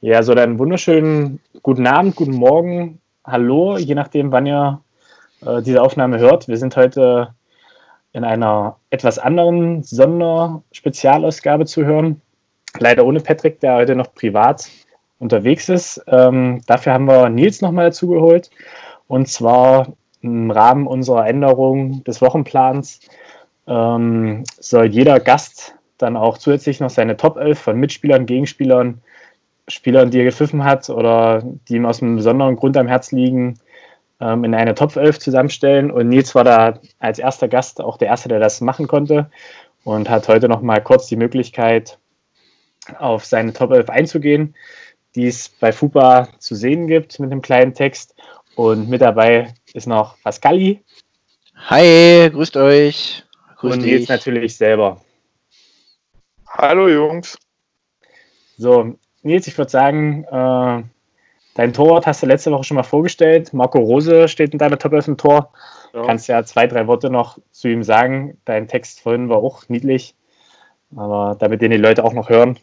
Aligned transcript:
Ja, 0.00 0.22
so 0.22 0.32
dann 0.36 0.60
wunderschönen 0.60 1.40
guten 1.60 1.88
Abend, 1.88 2.14
guten 2.14 2.36
Morgen, 2.36 3.00
hallo, 3.24 3.78
je 3.78 3.96
nachdem, 3.96 4.30
wann 4.30 4.46
ihr 4.46 4.80
äh, 5.44 5.60
diese 5.60 5.82
Aufnahme 5.82 6.20
hört. 6.20 6.46
Wir 6.46 6.56
sind 6.56 6.76
heute 6.76 7.34
in 8.12 8.22
einer 8.22 8.76
etwas 8.90 9.18
anderen 9.18 9.82
Sonderspezialausgabe 9.82 11.66
zu 11.66 11.84
hören. 11.84 12.20
Leider 12.78 13.04
ohne 13.04 13.18
Patrick, 13.18 13.58
der 13.58 13.74
heute 13.74 13.96
noch 13.96 14.14
privat 14.14 14.68
unterwegs 15.18 15.68
ist. 15.68 16.00
Ähm, 16.06 16.60
dafür 16.68 16.92
haben 16.92 17.06
wir 17.06 17.28
Nils 17.28 17.60
nochmal 17.60 17.86
dazugeholt. 17.86 18.50
Und 19.08 19.26
zwar 19.26 19.94
im 20.20 20.52
Rahmen 20.52 20.86
unserer 20.86 21.26
Änderung 21.26 22.04
des 22.04 22.22
Wochenplans 22.22 23.00
ähm, 23.66 24.44
soll 24.60 24.86
jeder 24.86 25.18
Gast 25.18 25.74
dann 25.96 26.16
auch 26.16 26.38
zusätzlich 26.38 26.78
noch 26.78 26.90
seine 26.90 27.16
Top 27.16 27.36
11 27.36 27.58
von 27.58 27.80
Mitspielern, 27.80 28.26
Gegenspielern, 28.26 29.02
Spielern, 29.68 30.10
die 30.10 30.18
er 30.18 30.24
gepfiffen 30.24 30.64
hat 30.64 30.90
oder 30.90 31.42
die 31.68 31.76
ihm 31.76 31.86
aus 31.86 32.02
einem 32.02 32.16
besonderen 32.16 32.56
Grund 32.56 32.76
am 32.76 32.88
Herz 32.88 33.12
liegen, 33.12 33.58
ähm, 34.20 34.44
in 34.44 34.54
eine 34.54 34.74
Top 34.74 34.96
11 34.96 35.18
zusammenstellen. 35.18 35.90
Und 35.90 36.08
Nils 36.08 36.34
war 36.34 36.44
da 36.44 36.80
als 36.98 37.18
erster 37.18 37.48
Gast 37.48 37.80
auch 37.80 37.96
der 37.98 38.08
Erste, 38.08 38.28
der 38.28 38.40
das 38.40 38.60
machen 38.60 38.88
konnte 38.88 39.30
und 39.84 40.08
hat 40.08 40.28
heute 40.28 40.48
noch 40.48 40.62
mal 40.62 40.82
kurz 40.82 41.06
die 41.06 41.16
Möglichkeit, 41.16 41.98
auf 42.98 43.24
seine 43.24 43.52
Top 43.52 43.70
11 43.70 43.90
einzugehen, 43.90 44.54
die 45.14 45.26
es 45.26 45.48
bei 45.48 45.72
FUPA 45.72 46.28
zu 46.38 46.54
sehen 46.54 46.86
gibt 46.86 47.20
mit 47.20 47.30
einem 47.30 47.42
kleinen 47.42 47.74
Text. 47.74 48.14
Und 48.54 48.88
mit 48.88 49.02
dabei 49.02 49.54
ist 49.72 49.86
noch 49.86 50.20
Pascali. 50.22 50.82
Hi, 51.54 52.30
grüßt 52.32 52.56
euch. 52.56 53.24
Grüß 53.56 53.74
und 53.74 53.82
Nils 53.82 54.08
natürlich 54.08 54.56
selber. 54.56 55.00
Hallo 56.46 56.88
Jungs. 56.88 57.38
So, 58.56 58.96
Nils, 59.28 59.46
ich 59.46 59.56
würde 59.56 59.70
sagen, 59.70 60.24
äh, 60.24 60.82
dein 61.54 61.72
Torwart 61.72 62.06
hast 62.06 62.22
du 62.22 62.26
letzte 62.26 62.50
Woche 62.50 62.64
schon 62.64 62.76
mal 62.76 62.82
vorgestellt. 62.82 63.52
Marco 63.52 63.78
Rose 63.78 64.28
steht 64.28 64.52
in 64.52 64.58
deiner 64.58 64.78
Top 64.78 64.92
11 64.92 65.08
im 65.08 65.16
Tor. 65.16 65.52
Ja. 65.92 66.04
Kannst 66.04 66.28
ja 66.28 66.42
zwei, 66.44 66.66
drei 66.66 66.86
Worte 66.86 67.10
noch 67.10 67.38
zu 67.50 67.68
ihm 67.68 67.82
sagen. 67.82 68.38
Dein 68.44 68.68
Text 68.68 69.00
vorhin 69.00 69.28
war 69.28 69.38
auch 69.38 69.68
niedlich, 69.68 70.14
aber 70.96 71.36
damit 71.38 71.62
den 71.62 71.70
die 71.70 71.76
Leute 71.76 72.04
auch 72.04 72.12
noch 72.12 72.28
hören. 72.28 72.58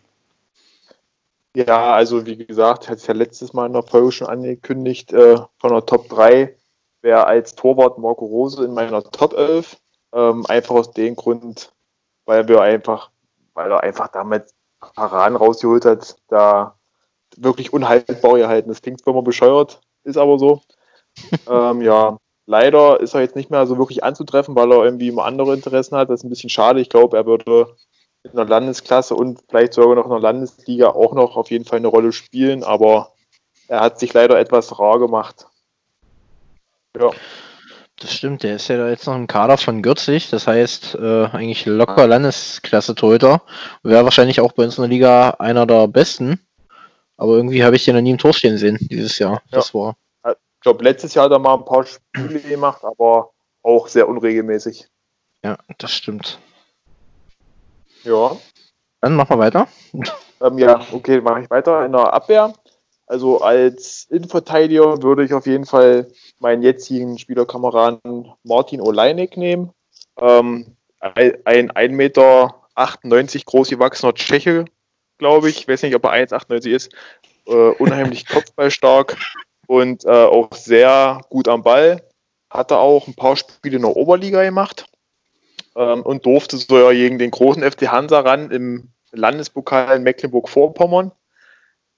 Ja, 1.56 1.94
also 1.94 2.26
wie 2.26 2.36
gesagt, 2.36 2.90
hatte 2.90 3.00
ich 3.00 3.08
ja 3.08 3.14
letztes 3.14 3.54
Mal 3.54 3.68
in 3.68 3.74
der 3.74 3.84
Folge 3.84 4.12
schon 4.12 4.28
angekündigt, 4.28 5.14
äh, 5.14 5.38
von 5.58 5.72
der 5.72 5.86
Top 5.86 6.10
3 6.10 6.54
wäre 7.02 7.28
als 7.28 7.56
Torwart 7.56 7.98
Marco 7.98 8.26
Rose 8.26 8.66
in 8.66 8.74
meiner 8.74 9.04
Top 9.04 9.34
11. 9.34 9.78
Ähm, 10.14 10.46
einfach 10.48 10.76
aus 10.76 10.92
dem 10.92 11.16
Grund, 11.16 11.72
weil 12.26 12.48
wir 12.48 12.62
einfach 12.62 13.10
weil 13.56 13.72
er 13.72 13.82
einfach 13.82 14.10
damit 14.10 14.54
Paraden 14.80 15.36
rausgeholt 15.36 15.86
hat, 15.86 16.16
da 16.28 16.76
wirklich 17.38 17.74
unhaltbar 17.74 18.38
gehalten. 18.38 18.70
Das 18.70 18.82
klingt 18.82 19.02
zwar 19.02 19.14
immer 19.14 19.24
bescheuert, 19.24 19.82
ist 20.04 20.18
aber 20.18 20.40
so. 20.40 20.62
ähm, 21.50 21.82
ja, 21.82 22.18
leider 22.46 23.00
ist 23.00 23.14
er 23.14 23.22
jetzt 23.22 23.36
nicht 23.36 23.50
mehr 23.50 23.66
so 23.68 23.78
wirklich 23.78 24.04
anzutreffen, 24.04 24.56
weil 24.56 24.72
er 24.72 24.84
irgendwie 24.84 25.08
immer 25.08 25.26
andere 25.26 25.54
Interessen 25.54 25.98
hat. 25.98 26.10
Das 26.10 26.22
ist 26.22 26.24
ein 26.24 26.30
bisschen 26.30 26.50
schade. 26.50 26.80
Ich 26.82 26.90
glaube, 26.90 27.18
er 27.18 27.26
würde 27.26 27.76
in 28.24 28.36
der 28.36 28.46
Landesklasse 28.46 29.16
und 29.16 29.42
vielleicht 29.50 29.74
sogar 29.74 29.96
noch 29.96 30.06
in 30.06 30.12
der 30.12 30.20
Landesliga 30.20 30.90
auch 30.90 31.14
noch 31.14 31.38
auf 31.38 31.52
jeden 31.52 31.66
Fall 31.66 31.78
eine 31.78 31.88
Rolle 31.88 32.12
spielen, 32.12 32.64
aber 32.64 33.14
er 33.68 33.82
hat 33.82 34.00
sich 34.00 34.14
leider 34.14 34.40
etwas 34.40 34.80
rar 34.80 35.00
gemacht. 35.00 35.48
Ja. 37.00 37.12
Das 37.98 38.14
stimmt, 38.14 38.44
der 38.44 38.58
ist 38.58 38.68
ja 38.68 38.90
jetzt 38.90 39.08
noch 39.08 39.16
im 39.16 39.28
Kader 39.28 39.58
von 39.58 39.82
Gürzig, 39.82 40.30
das 40.30 40.48
heißt 40.48 40.96
äh, 40.96 41.26
eigentlich 41.28 41.66
locker 41.66 42.08
Landesklasse-Torhüter. 42.08 43.42
Wäre 43.84 44.04
wahrscheinlich 44.04 44.42
auch 44.42 44.52
bei 44.52 44.66
uns 44.66 44.78
in 44.78 44.82
der 44.82 44.90
Liga 44.90 45.30
einer 45.40 45.66
der 45.66 45.88
besten. 45.88 46.46
Aber 47.16 47.36
irgendwie 47.36 47.64
habe 47.64 47.78
ich 47.78 47.86
den 47.86 47.96
noch 47.96 48.02
nie 48.02 48.12
im 48.12 48.18
Tor 48.18 48.34
stehen 48.34 48.58
sehen 48.58 48.78
dieses 48.82 49.18
Jahr. 49.18 49.36
Ja. 49.36 49.42
Das 49.52 49.74
war. 49.74 49.96
Ich 50.28 50.62
glaube, 50.62 50.84
letztes 50.84 51.14
Jahr 51.14 51.26
hat 51.26 51.32
er 51.32 51.40
mal 51.40 51.54
ein 51.54 51.64
paar 51.64 51.86
Spiele 51.86 52.42
gemacht, 52.42 52.84
aber 52.84 53.32
auch 53.62 53.88
sehr 53.88 54.10
unregelmäßig. 54.10 54.88
Ja, 55.44 55.58
das 55.78 55.92
stimmt. 55.92 56.40
Ja. 58.04 58.36
Dann 59.00 59.16
machen 59.16 59.30
wir 59.30 59.40
weiter. 59.40 59.68
Ähm, 60.42 60.58
ja, 60.58 60.82
okay, 60.92 61.22
mache 61.22 61.42
ich 61.42 61.50
weiter. 61.50 61.86
In 61.86 61.94
der 61.94 62.12
Abwehr 62.14 62.54
also 63.08 63.42
als 63.42 64.08
Innenverteidiger 64.10 65.04
würde 65.04 65.24
ich 65.24 65.34
auf 65.34 65.46
jeden 65.46 65.66
Fall 65.66 66.08
meinen 66.40 66.64
jetzigen 66.64 67.18
Spielerkameraden 67.18 68.32
Martin 68.44 68.82
Oleinik 68.82 69.38
nehmen. 69.38 69.72
Ähm, 70.20 70.76
ein 71.00 71.72
1,98 71.72 71.92
Meter 71.92 72.56
groß 73.46 73.70
gewachsener 73.70 74.14
Tscheche, 74.14 74.66
glaube 75.18 75.50
ich. 75.50 75.60
Ich 75.60 75.68
weiß 75.68 75.84
nicht, 75.84 75.96
ob 75.96 76.06
er 76.06 76.14
1,98 76.14 76.70
ist. 76.70 76.94
Äh, 77.46 77.52
unheimlich 77.52 78.26
kopfballstark 78.28 79.18
und 79.68 80.06
äh, 80.06 80.10
auch 80.10 80.54
sehr 80.54 81.22
gut 81.30 81.48
am 81.48 81.64
Ball. 81.64 82.02
Hatte 82.50 82.78
auch 82.78 83.08
ein 83.08 83.16
paar 83.16 83.36
Spiele 83.38 83.76
in 83.76 83.84
der 83.84 83.96
Oberliga 83.96 84.44
gemacht 84.44 84.88
ähm, 85.76 86.02
und 86.02 86.26
durfte 86.26 86.58
so 86.58 86.78
ja 86.78 86.92
gegen 86.92 87.20
den 87.20 87.32
großen 87.32 87.64
FC 87.64 87.88
Hansa 87.88 88.22
ran 88.22 88.50
im 88.50 88.90
Landespokal 89.12 89.98
in 89.98 90.04
Mecklenburg-Vorpommern. 90.04 91.12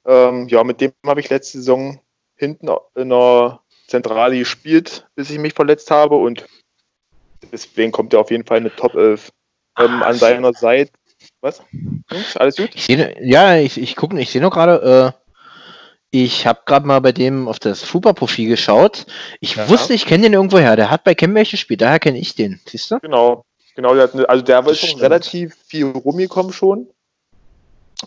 Ähm, 0.08 0.48
ja, 0.48 0.64
mit 0.64 0.80
dem 0.82 0.94
habe 1.06 1.20
ich 1.20 1.30
letzte 1.30 1.58
Saison 1.58 2.00
hinten 2.36 2.70
in 2.96 3.10
der 3.10 3.60
Zentrale 3.88 4.38
gespielt, 4.40 5.08
bis 5.16 5.30
ich 5.30 5.38
mich 5.38 5.54
verletzt 5.54 5.92
habe 5.92 6.16
und 6.16 6.46
deswegen 7.52 7.92
kommt 7.92 8.14
er 8.14 8.22
auf 8.22 8.32
jeden 8.32 8.46
Fall 8.46 8.58
eine 8.58 8.76
Top 8.76 8.96
11 8.96 9.32
ähm, 9.78 10.02
an 10.04 10.16
seiner 10.16 10.54
Seite. 10.54 10.92
Was? 11.42 11.62
Jungs, 12.12 12.38
alles 12.38 12.56
gut? 12.56 12.70
Ich 12.74 12.86
seh, 12.86 13.16
ja, 13.22 13.58
ich, 13.58 13.78
ich 13.78 13.96
gucke, 13.96 14.20
ich 14.20 14.30
sehe 14.30 14.42
noch 14.42 14.52
gerade, 14.52 15.14
äh, 15.14 15.28
ich 16.10 16.48
habe 16.48 16.62
gerade 16.66 16.88
mal 16.88 17.02
bei 17.02 17.12
dem 17.12 17.48
auf 17.48 17.60
das 17.60 17.84
Fupa-Profil 17.84 18.48
geschaut. 18.48 19.06
Ich 19.42 19.56
ja. 19.56 19.68
wusste, 19.68 19.94
ich 19.94 20.06
kenne 20.06 20.24
den 20.24 20.34
irgendwoher. 20.34 20.76
Der 20.76 20.90
hat 20.90 21.04
bei 21.04 21.16
Chemnitz 21.16 21.52
gespielt, 21.52 21.82
daher 21.82 22.00
kenne 22.00 22.18
ich 22.18 22.34
den. 22.34 22.62
Siehst 22.66 22.92
du? 22.92 23.00
Genau, 23.00 23.46
genau. 23.76 23.94
Der 23.94 24.04
hat, 24.04 24.30
also 24.30 24.44
der 24.44 24.66
war 24.66 24.74
schon 24.74 25.00
relativ 25.00 25.56
viel 25.68 25.86
rumgekommen 25.86 26.54
schon. 26.54 26.88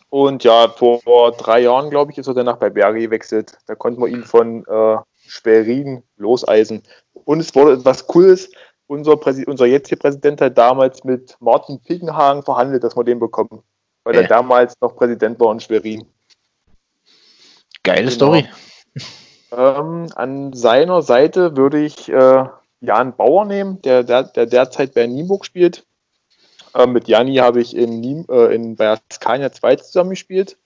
Und 0.08 0.44
ja, 0.44 0.68
vor 0.68 1.32
drei 1.32 1.60
Jahren, 1.60 1.90
glaube 1.90 2.12
ich, 2.12 2.18
ist 2.18 2.26
er 2.26 2.34
danach 2.34 2.56
bei 2.56 2.70
Berge 2.70 3.00
gewechselt. 3.00 3.58
Da 3.66 3.74
konnten 3.74 4.00
wir 4.00 4.08
ihn 4.08 4.24
von 4.24 4.64
äh, 4.66 4.96
Schwerin 5.26 6.02
loseisen. 6.16 6.82
Und 7.12 7.40
es 7.40 7.54
wurde 7.54 7.74
etwas 7.74 8.06
Cooles. 8.06 8.50
Unser, 8.86 9.16
Präsi 9.16 9.44
unser 9.46 9.66
jetziger 9.66 10.00
Präsident 10.00 10.40
hat 10.40 10.58
damals 10.58 11.04
mit 11.04 11.36
Martin 11.40 11.80
Pickenhagen 11.80 12.42
verhandelt, 12.42 12.82
dass 12.82 12.96
wir 12.96 13.04
den 13.04 13.20
bekommen. 13.20 13.62
Weil 14.04 14.16
äh. 14.16 14.22
er 14.22 14.28
damals 14.28 14.74
noch 14.80 14.96
Präsident 14.96 15.38
war 15.38 15.52
in 15.52 15.60
Schwerin. 15.60 16.06
Geile 17.82 18.02
genau. 18.02 18.12
Story. 18.12 18.48
Ähm, 19.52 20.06
an 20.14 20.52
seiner 20.52 21.02
Seite 21.02 21.56
würde 21.56 21.80
ich 21.80 22.08
äh, 22.08 22.44
Jan 22.80 23.16
Bauer 23.16 23.44
nehmen, 23.44 23.82
der, 23.82 24.04
der, 24.04 24.24
der 24.24 24.46
derzeit 24.46 24.94
bei 24.94 25.06
Nienburg 25.06 25.44
spielt. 25.44 25.84
Ähm, 26.74 26.92
mit 26.92 27.08
Jani 27.08 27.36
habe 27.36 27.60
ich 27.60 27.76
in, 27.76 28.00
Niem, 28.00 28.26
äh, 28.30 28.54
in 28.54 28.76
bei 28.76 28.90
Askania 28.90 29.52
2 29.52 29.76
zusammengespielt. 29.76 30.56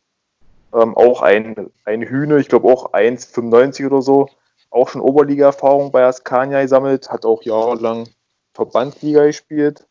Ähm, 0.72 0.96
auch 0.96 1.22
ein, 1.22 1.70
ein 1.84 2.02
Hühne, 2.02 2.38
ich 2.38 2.48
glaube 2.48 2.68
auch 2.68 2.92
1,95 2.92 3.86
oder 3.86 4.02
so. 4.02 4.28
Auch 4.70 4.88
schon 4.88 5.00
Oberliga-Erfahrung 5.00 5.92
bei 5.92 6.04
Askania 6.04 6.62
gesammelt, 6.62 7.10
hat 7.10 7.24
auch 7.24 7.42
jahrelang 7.42 8.08
Verbandsliga 8.54 9.24
gespielt 9.24 9.86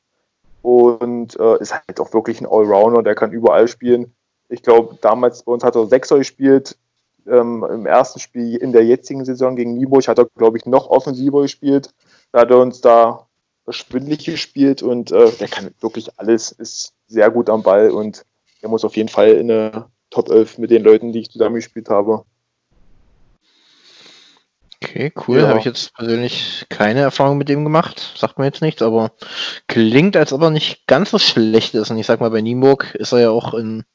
und 0.62 1.40
äh, 1.40 1.60
ist 1.60 1.74
halt 1.74 2.00
auch 2.00 2.14
wirklich 2.14 2.42
ein 2.42 2.48
Allrounder, 2.48 3.02
der 3.02 3.16
kann 3.16 3.32
überall 3.32 3.68
spielen. 3.68 4.14
Ich 4.50 4.62
glaube, 4.62 4.98
damals 5.02 5.44
bei 5.44 5.52
uns 5.52 5.64
hat 5.64 5.76
er 5.76 5.88
Sechser 5.88 6.18
gespielt. 6.18 6.78
Ähm, 7.26 7.66
Im 7.70 7.86
ersten 7.86 8.20
Spiel 8.20 8.58
in 8.58 8.74
der 8.74 8.84
jetzigen 8.84 9.24
Saison 9.24 9.56
gegen 9.56 9.76
Nieburg 9.76 10.08
hat 10.08 10.20
er, 10.20 10.28
glaube 10.36 10.58
ich, 10.58 10.66
noch 10.66 10.90
offensiver 10.90 11.42
gespielt. 11.42 11.94
Da 12.32 12.42
hat 12.42 12.52
er 12.52 12.60
uns 12.60 12.82
da 12.82 13.28
schwindlig 13.70 14.26
gespielt 14.26 14.84
und 14.84 15.12
äh, 15.12 15.32
der 15.32 15.48
kann 15.48 15.74
wirklich 15.80 16.20
alles, 16.20 16.52
ist 16.52 16.94
sehr 17.08 17.30
gut 17.32 17.50
am 17.50 17.64
Ball 17.64 17.92
und 17.92 18.24
er 18.62 18.70
muss 18.70 18.86
auf 18.86 18.98
jeden 18.98 19.10
Fall 19.10 19.30
in 19.30 19.52
eine 19.52 19.88
Top 20.10 20.30
11 20.30 20.58
mit 20.58 20.72
den 20.72 20.84
Leuten, 20.84 21.12
die 21.12 21.20
ich 21.20 21.32
zusammengespielt 21.32 21.90
habe. 21.90 22.24
Okay, 24.84 25.14
cool. 25.28 25.40
Ja. 25.40 25.48
Habe 25.48 25.60
ich 25.60 25.66
jetzt 25.66 25.94
persönlich 25.96 26.66
keine 26.70 27.02
Erfahrung 27.02 27.38
mit 27.38 27.48
dem 27.48 27.64
gemacht. 27.64 28.14
Sagt 28.18 28.38
mir 28.38 28.46
jetzt 28.46 28.62
nichts, 28.62 28.82
aber 28.82 29.12
klingt, 29.68 30.18
als 30.18 30.34
ob 30.34 30.42
er 30.42 30.50
nicht 30.50 30.86
ganz 30.88 31.12
so 31.12 31.20
schlecht 31.20 31.74
ist. 31.74 31.90
Und 31.90 31.98
ich 31.98 32.06
sag 32.06 32.20
mal, 32.20 32.32
bei 32.32 32.42
Nienburg 32.42 32.94
ist 32.96 33.14
er 33.14 33.20
ja 33.20 33.30
auch 33.30 33.54
in 33.54 33.86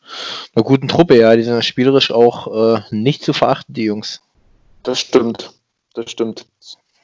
einer 0.54 0.64
guten 0.64 0.88
Truppe, 0.88 1.18
ja. 1.18 1.36
Die 1.36 1.42
sind 1.42 1.62
spielerisch 1.64 2.10
auch 2.10 2.76
äh, 2.76 2.80
nicht 2.90 3.22
zu 3.22 3.32
verachten, 3.32 3.74
die 3.74 3.84
Jungs. 3.84 4.22
Das 4.82 4.98
stimmt. 4.98 5.52
Das 5.94 6.10
stimmt. 6.10 6.46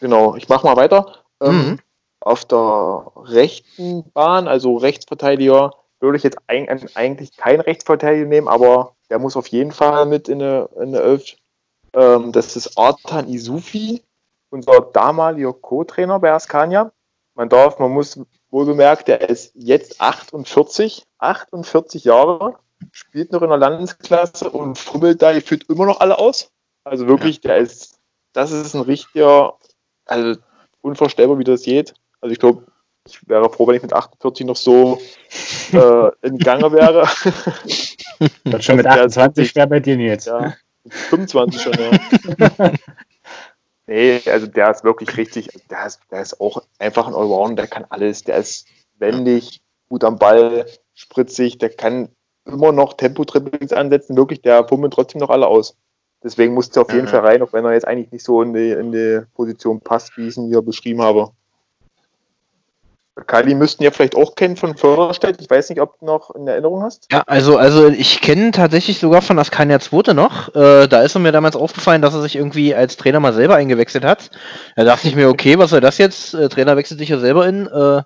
Genau. 0.01 0.35
Ich 0.35 0.49
mache 0.49 0.67
mal 0.67 0.77
weiter. 0.77 1.19
Ähm, 1.43 1.57
mhm. 1.57 1.79
Auf 2.25 2.47
der 2.47 3.13
rechten 3.17 4.11
Bahn, 4.13 4.49
also 4.49 4.79
Rechtsverteidiger, 4.79 5.73
würde 6.01 6.17
ich 6.17 6.23
jetzt 6.23 6.39
eigentlich 6.47 7.37
keinen 7.37 7.61
Rechtsverteidiger 7.61 8.25
nehmen, 8.25 8.49
aber 8.49 8.95
der 9.11 9.19
muss 9.19 9.37
auf 9.37 9.47
jeden 9.49 9.73
Fall 9.73 10.07
mit 10.07 10.31
in 10.31 10.41
eine, 10.41 10.71
in 10.77 10.95
eine 10.95 11.01
Elf. 11.01 11.37
Ähm, 11.93 12.33
das 12.33 12.57
ist 12.57 12.79
Artan 12.79 13.29
Isufi, 13.29 14.03
unser 14.49 14.81
damaliger 14.81 15.53
Co-Trainer 15.53 16.19
bei 16.19 16.33
Askania. 16.33 16.93
Man 17.35 17.51
darf, 17.51 17.79
man 17.79 17.91
muss 17.91 18.19
wohl 18.49 18.65
bemerkt, 18.65 19.09
der 19.09 19.29
ist 19.29 19.53
jetzt 19.55 20.01
48, 20.01 21.05
48 21.19 22.05
Jahre 22.05 22.57
spielt 22.91 23.33
noch 23.33 23.43
in 23.43 23.51
der 23.51 23.59
Landesklasse 23.59 24.49
und 24.49 24.79
fummelt 24.79 25.21
da, 25.21 25.39
führt 25.41 25.69
immer 25.69 25.85
noch 25.85 26.01
alle 26.01 26.19
aus. 26.19 26.51
Also 26.85 27.07
wirklich, 27.07 27.43
der 27.43 27.59
ist, 27.59 27.99
das 28.33 28.51
ist 28.51 28.75
ein 28.75 28.81
richtiger, 28.81 29.59
also 30.07 30.41
unvorstellbar, 30.81 31.39
wie 31.39 31.45
das 31.45 31.65
geht. 31.65 31.95
Also 32.25 32.33
ich 32.33 32.39
glaube, 32.39 32.65
ich 33.07 33.29
wäre 33.29 33.51
froh, 33.51 33.67
wenn 33.67 33.77
ich 33.77 33.83
mit 33.83 33.93
48 33.93 34.47
noch 34.47 34.57
so 34.57 34.99
äh, 35.75 36.11
in 36.23 36.39
Gange 36.39 36.73
wäre. 36.73 37.07
Das 38.45 38.65
schon 38.65 38.77
mit 38.77 38.87
28 38.87 39.51
schwer 39.51 39.67
bei 39.67 39.81
dir, 39.81 39.97
Nils. 39.97 40.25
Ja, 40.27 40.55
mit 40.85 40.95
25 40.95 41.61
schon, 41.61 41.73
ja. 41.75 42.73
nee, 43.87 44.21
also 44.25 44.47
der 44.47 44.71
ist 44.71 44.85
wirklich 44.85 45.17
richtig, 45.17 45.49
der 45.69 45.85
ist, 45.85 46.01
der 46.11 46.23
ist 46.23 46.41
auch 46.41 46.63
einfach 46.79 47.09
ein 47.09 47.15
Allrounder, 47.15 47.65
der 47.65 47.67
kann 47.67 47.85
alles, 47.91 48.23
der 48.23 48.37
ist 48.37 48.69
wendig, 48.99 49.61
gut 49.89 50.05
am 50.05 50.17
Ball, 50.17 50.65
spritzig, 50.95 51.59
der 51.59 51.71
kann 51.71 52.09
immer 52.47 52.71
noch 52.71 52.95
Tempo-Trippings 52.95 53.73
ansetzen, 53.73 54.17
wirklich, 54.17 54.41
der 54.41 54.67
fummelt 54.67 54.95
trotzdem 54.95 55.21
noch 55.21 55.31
alle 55.31 55.49
aus. 55.49 55.77
Deswegen 56.23 56.55
musste 56.55 56.81
er 56.81 56.83
auf 56.85 56.93
jeden 56.93 57.07
Ja. 57.07 57.11
Fall 57.11 57.27
rein, 57.27 57.43
auch 57.43 57.53
wenn 57.53 57.65
er 57.65 57.73
jetzt 57.73 57.89
eigentlich 57.89 58.13
nicht 58.13 58.25
so 58.25 58.41
in 58.41 58.55
die, 58.55 58.71
in 58.71 58.93
die 58.93 59.23
Position 59.35 59.81
passt, 59.81 60.17
wie 60.17 60.29
ich 60.29 60.37
ihn 60.37 60.49
hier 60.49 60.63
beschrieben 60.63 61.03
habe. 61.03 61.33
Kali 63.27 63.55
müssten 63.55 63.85
ja 63.85 63.93
vielleicht 63.93 64.17
auch 64.17 64.35
kennen 64.35 64.57
von 64.57 64.77
Förderstedt. 64.77 65.41
Ich 65.41 65.49
weiß 65.49 65.71
nicht, 65.71 65.81
ob 65.81 66.01
du 66.01 66.07
noch 66.07 66.35
in 66.35 66.49
Erinnerung 66.49 66.83
hast. 66.83 67.07
Ja, 67.13 67.23
also, 67.27 67.57
also 67.57 67.89
ich 67.89 68.21
kenne 68.21 68.51
tatsächlich 68.51 68.99
sogar 68.99 69.23
von 69.23 69.39
Askania 69.39 69.79
Zweite 69.79 70.15
noch. 70.15 70.53
Äh, 70.55 70.89
da 70.89 71.03
ist 71.03 71.17
mir 71.17 71.31
damals 71.31 71.55
aufgefallen, 71.55 72.03
dass 72.03 72.15
er 72.15 72.23
sich 72.23 72.35
irgendwie 72.35 72.75
als 72.75 72.97
Trainer 72.97 73.21
mal 73.21 73.33
selber 73.33 73.55
eingewechselt 73.55 74.05
hat. 74.05 74.31
Da 74.75 74.83
dachte 74.83 75.07
ich 75.07 75.15
mir, 75.15 75.29
okay, 75.29 75.59
was 75.59 75.71
soll 75.71 75.81
das 75.81 75.99
jetzt? 75.99 76.35
Äh, 76.35 76.49
Trainer 76.49 76.77
wechselt 76.77 76.99
sich 76.99 77.09
ja 77.09 77.19
selber 77.19 77.47
in. 77.47 77.69
Äh, 77.69 78.03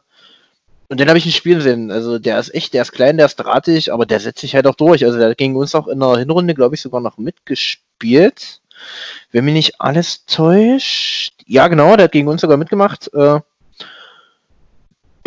und 0.91 1.01
dann 1.01 1.09
habe 1.09 1.19
ich 1.19 1.27
ein 1.27 1.33
Spiel 1.33 1.57
gesehen. 1.57 1.91
Also 1.91 2.19
der 2.19 2.39
ist 2.39 2.55
echt, 2.55 2.75
der 2.75 2.83
ist 2.83 2.93
klein, 2.93 3.17
der 3.17 3.27
ist 3.27 3.37
drahtig, 3.37 3.93
aber 3.93 4.05
der 4.05 4.21
setzt 4.21 4.41
sich 4.41 4.55
halt 4.55 4.67
auch 4.67 4.75
durch. 4.75 5.05
Also 5.05 5.19
der 5.19 5.31
hat 5.31 5.39
gegen 5.39 5.57
uns 5.57 5.75
auch 5.75 5.89
in 5.89 6.01
der 6.01 6.19
Hinrunde, 6.19 6.55
glaube 6.55 6.75
ich, 6.75 6.83
sogar 6.83 7.01
noch 7.01 7.17
mitgespielt. 7.17 8.61
Wenn 9.33 9.45
mich 9.45 9.55
nicht 9.55 9.81
alles 9.81 10.27
täuscht. 10.27 11.33
Ja, 11.47 11.69
genau, 11.69 11.97
der 11.97 12.05
hat 12.05 12.13
gegen 12.13 12.29
uns 12.29 12.43
sogar 12.43 12.57
mitgemacht. 12.57 13.13
Äh, 13.15 13.41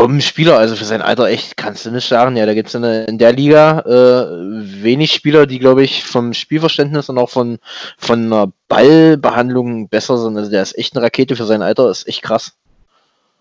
Bombenspieler, 0.01 0.57
also 0.57 0.75
für 0.75 0.85
sein 0.85 1.01
Alter 1.03 1.27
echt, 1.27 1.57
kannst 1.57 1.85
du 1.85 1.91
nicht 1.91 2.07
sagen. 2.07 2.35
Ja, 2.35 2.45
da 2.47 2.53
gibt 2.55 2.69
es 2.69 2.75
in, 2.75 2.81
der- 2.81 3.07
in 3.07 3.17
der 3.19 3.33
Liga 3.33 3.79
äh, 3.81 4.83
wenig 4.83 5.13
Spieler, 5.13 5.45
die, 5.45 5.59
glaube 5.59 5.83
ich, 5.83 6.03
vom 6.03 6.33
Spielverständnis 6.33 7.07
und 7.09 7.17
auch 7.19 7.29
von, 7.29 7.59
von 7.97 8.19
einer 8.25 8.51
Ballbehandlung 8.67 9.89
besser 9.89 10.17
sind. 10.17 10.37
Also 10.37 10.49
der 10.49 10.63
ist 10.63 10.77
echt 10.77 10.95
eine 10.95 11.05
Rakete 11.05 11.35
für 11.35 11.45
sein 11.45 11.61
Alter, 11.61 11.89
ist 11.91 12.07
echt 12.07 12.23
krass. 12.23 12.53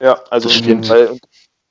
Ja, 0.00 0.20
also 0.30 0.48
Das 0.48 0.56
stimmt. 0.58 0.86
Fall. 0.86 1.06
Und 1.06 1.20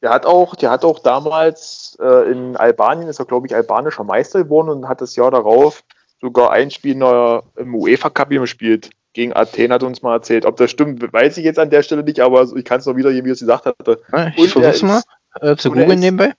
Der 0.02 0.10
hat 0.10 0.26
auch, 0.26 0.56
der 0.56 0.72
hat 0.72 0.84
auch 0.84 1.00
damals 1.00 1.98
äh, 2.02 2.32
in 2.32 2.56
Albanien, 2.58 3.10
ist 3.10 3.20
er, 3.20 3.26
glaube 3.26 3.46
ich, 3.48 3.54
albanischer 3.56 4.04
Meister 4.04 4.44
geworden 4.44 4.70
und 4.70 4.88
hat 4.90 5.02
das 5.02 5.16
Jahr 5.16 5.30
darauf 5.30 5.84
sogar 6.20 6.52
ein 6.52 6.72
Spiel 6.72 6.94
in 6.94 7.02
der, 7.02 7.44
im 7.58 7.76
UEFA 7.76 8.10
Cup 8.10 8.30
gespielt. 8.30 8.90
Gegen 9.14 9.34
Athen 9.36 9.72
hat 9.74 9.84
uns 9.84 10.02
mal 10.02 10.14
erzählt. 10.16 10.46
Ob 10.46 10.58
das 10.58 10.70
stimmt, 10.70 11.02
weiß 11.12 11.38
ich 11.38 11.44
jetzt 11.46 11.58
an 11.60 11.70
der 11.70 11.82
Stelle 11.84 12.04
nicht, 12.04 12.20
aber 12.20 12.48
ich 12.56 12.64
kann 12.64 12.80
es 12.80 12.86
noch 12.86 12.96
wieder, 12.96 13.10
wie 13.12 13.18
er 13.20 13.26
es 13.34 13.40
gesagt 13.40 13.66
hatte. 13.66 14.02
Ja, 14.12 14.26
Und 14.26 14.34
Ich 14.38 14.52
versuch's 14.52 14.82
er 14.82 14.88
mal 14.88 15.02
äh, 15.42 15.56
zu 15.56 15.72
googeln 15.72 16.00
nebenbei. 16.00 16.34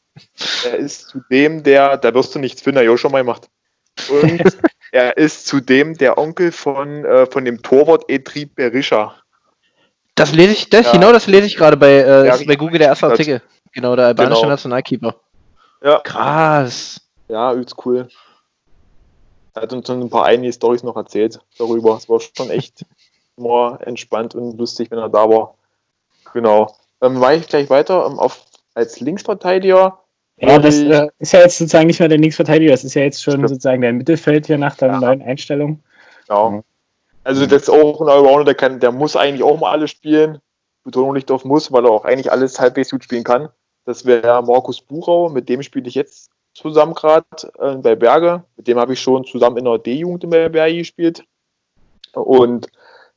Er 0.65 0.77
ist 0.77 1.09
zudem 1.09 1.63
der, 1.63 1.97
da 1.97 2.15
wirst 2.15 2.35
du 2.35 2.39
nichts 2.39 2.63
finden, 2.63 2.79
er 2.79 2.85
ja 2.85 2.91
auch 2.93 2.97
schon 2.97 3.13
mal 3.13 3.19
gemacht. 3.21 3.49
Und 4.09 4.41
er 4.93 5.17
ist 5.17 5.47
zudem 5.47 5.97
der 5.97 6.17
Onkel 6.19 6.53
von, 6.53 7.05
äh, 7.05 7.27
von 7.27 7.45
dem 7.45 7.61
Torwart 7.63 8.05
Etri 8.09 8.47
Berisha. 8.47 9.17
Das 10.15 10.33
lese 10.33 10.53
ich, 10.53 10.71
das, 10.71 10.87
Ja. 10.87 10.93
genau 10.93 11.13
das 11.13 11.27
lese 11.27 11.47
ich 11.47 11.57
gerade 11.57 11.77
bei, 11.77 11.91
äh, 11.93 12.27
Ja, 12.27 12.37
bei 12.47 12.57
Google 12.57 12.79
der 12.79 12.89
erste 12.89 13.07
Artikel. 13.07 13.43
Genau, 13.73 13.97
der 13.97 14.07
albanische 14.07 14.41
Genau. 14.43 14.51
Nationalkeeper. 14.51 15.17
Ja, 15.83 16.01
Krass. 16.01 17.01
ja, 17.29 17.53
übelst 17.53 17.75
cool. 17.85 18.09
Er 19.55 19.63
hat 19.63 19.73
uns 19.73 19.87
schon 19.87 20.01
ein 20.01 20.11
paar 20.11 20.25
einige 20.25 20.53
Storys 20.53 20.83
noch 20.83 20.97
erzählt 20.97 21.41
darüber. 21.59 21.97
Es 21.97 22.09
war 22.09 22.21
schon 22.21 22.51
echt 22.51 22.85
immer 23.37 23.79
entspannt 23.85 24.35
und 24.35 24.59
lustig, 24.59 24.91
wenn 24.91 24.99
er 24.99 25.09
da 25.09 25.29
war. 25.29 25.55
Genau. 26.33 26.75
Ähm, 27.01 27.15
mache 27.15 27.37
ich 27.37 27.49
gleich 27.49 27.71
weiter 27.71 28.07
ähm, 28.07 28.19
auf, 28.19 28.45
als 28.75 29.01
Linksverteidiger. 29.01 29.99
Ja, 30.37 30.59
das 30.59 30.79
äh, 30.79 31.09
ist 31.19 31.33
ja 31.33 31.41
jetzt 31.41 31.59
sozusagen 31.59 31.87
nicht 31.87 32.01
mehr 32.01 32.09
der 32.09 32.19
Linksverteidiger, 32.19 32.71
das 32.71 32.85
ist 32.85 32.95
ja 32.95 33.03
jetzt 33.03 33.23
schon 33.23 33.35
Stimmt. 33.35 33.49
sozusagen 33.49 33.83
der 33.83 33.93
Mittelfeld 33.93 34.47
hier 34.47 34.57
nach 34.59 34.77
der 34.77 34.89
Ja. 34.89 35.01
neuen 35.01 35.23
Einstellung. 35.23 35.81
Genau. 36.27 36.51
Mhm. 36.51 36.65
Also 37.25 37.45
das 37.47 37.63
ist 37.63 37.69
auch 37.71 38.01
ein 38.01 38.09
Allrounder, 38.09 38.45
der, 38.45 38.55
kann, 38.55 38.81
der 38.81 38.93
muss 38.93 39.17
eigentlich 39.17 39.43
auch 39.43 39.59
mal 39.61 39.71
alles 39.73 39.91
spielen. 39.91 40.39
Betonung 40.85 41.15
liegt 41.15 41.31
auf 41.31 41.45
muss, 41.45 41.71
weil 41.73 41.85
er 41.85 41.91
auch 41.91 42.05
eigentlich 42.07 42.33
alles 42.33 42.59
halbwegs 42.59 42.91
gut 42.91 43.05
spielen 43.05 43.25
kann. 43.25 43.51
Das 43.85 44.07
wäre 44.07 44.43
Markus 44.43 44.81
Buchau, 44.81 45.29
mit 45.29 45.49
dem 45.49 45.63
spiele 45.63 45.89
ich 45.89 45.95
jetzt 45.95 46.31
zusammen 46.61 46.95
gerade 46.95 47.27
äh, 47.59 47.77
bei 47.77 47.97
Berge. 47.97 48.45
Mit 48.57 48.69
dem 48.69 48.79
habe 48.79 48.93
ich 48.93 49.01
schon 49.01 49.25
zusammen 49.25 49.57
in 49.57 49.65
der 49.65 49.79
D-Jugend 49.79 50.25
in 50.25 50.31
Berge 50.31 50.77
gespielt. 50.77 51.25
Und 52.13 52.69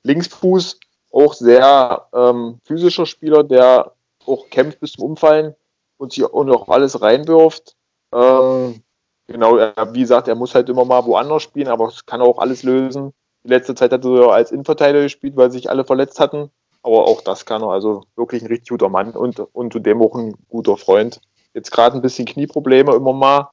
Linksfuß, 0.04 0.80
auch 1.12 1.34
sehr 1.34 2.08
ähm, 2.14 2.60
physischer 2.64 3.06
Spieler, 3.06 3.44
der 3.44 3.94
auch 4.26 4.50
kämpft 4.50 4.80
bis 4.80 4.94
zum 4.94 5.06
Umfallen 5.06 5.56
und 5.98 6.14
sich 6.14 6.24
auch 6.24 6.70
alles 6.70 7.02
reinwirft. 7.02 7.76
Ähm, 8.14 8.82
genau, 9.28 9.58
er, 9.58 9.94
wie 9.94 10.02
gesagt, 10.02 10.28
er 10.28 10.36
muss 10.36 10.56
halt 10.56 10.70
immer 10.70 10.86
mal 10.86 11.06
woanders 11.06 11.44
spielen, 11.44 11.68
aber 11.68 11.88
es 11.88 12.06
kann 12.06 12.22
auch 12.22 12.40
alles 12.40 12.64
lösen. 12.64 13.14
Die 13.44 13.50
letzte 13.50 13.76
Zeit 13.76 13.92
hat 13.92 14.06
er 14.06 14.32
als 14.32 14.52
Innenverteidiger 14.52 15.04
gespielt, 15.04 15.36
weil 15.36 15.52
sich 15.52 15.70
alle 15.70 15.84
verletzt 15.84 16.20
hatten. 16.20 16.50
Aber 16.82 17.08
auch 17.08 17.22
das 17.22 17.46
kann 17.46 17.62
er. 17.62 17.70
Also 17.70 18.04
wirklich 18.16 18.42
ein 18.42 18.48
richtig 18.48 18.70
guter 18.70 18.90
Mann 18.90 19.12
und, 19.12 19.40
und 19.40 19.74
zudem 19.74 20.02
auch 20.02 20.16
ein 20.16 20.36
guter 20.50 20.78
Freund. 20.78 21.22
Jetzt 21.54 21.72
gerade 21.72 21.96
ein 21.96 22.02
bisschen 22.02 22.26
Knieprobleme 22.26 22.94
immer 22.96 23.14
mal. 23.14 23.50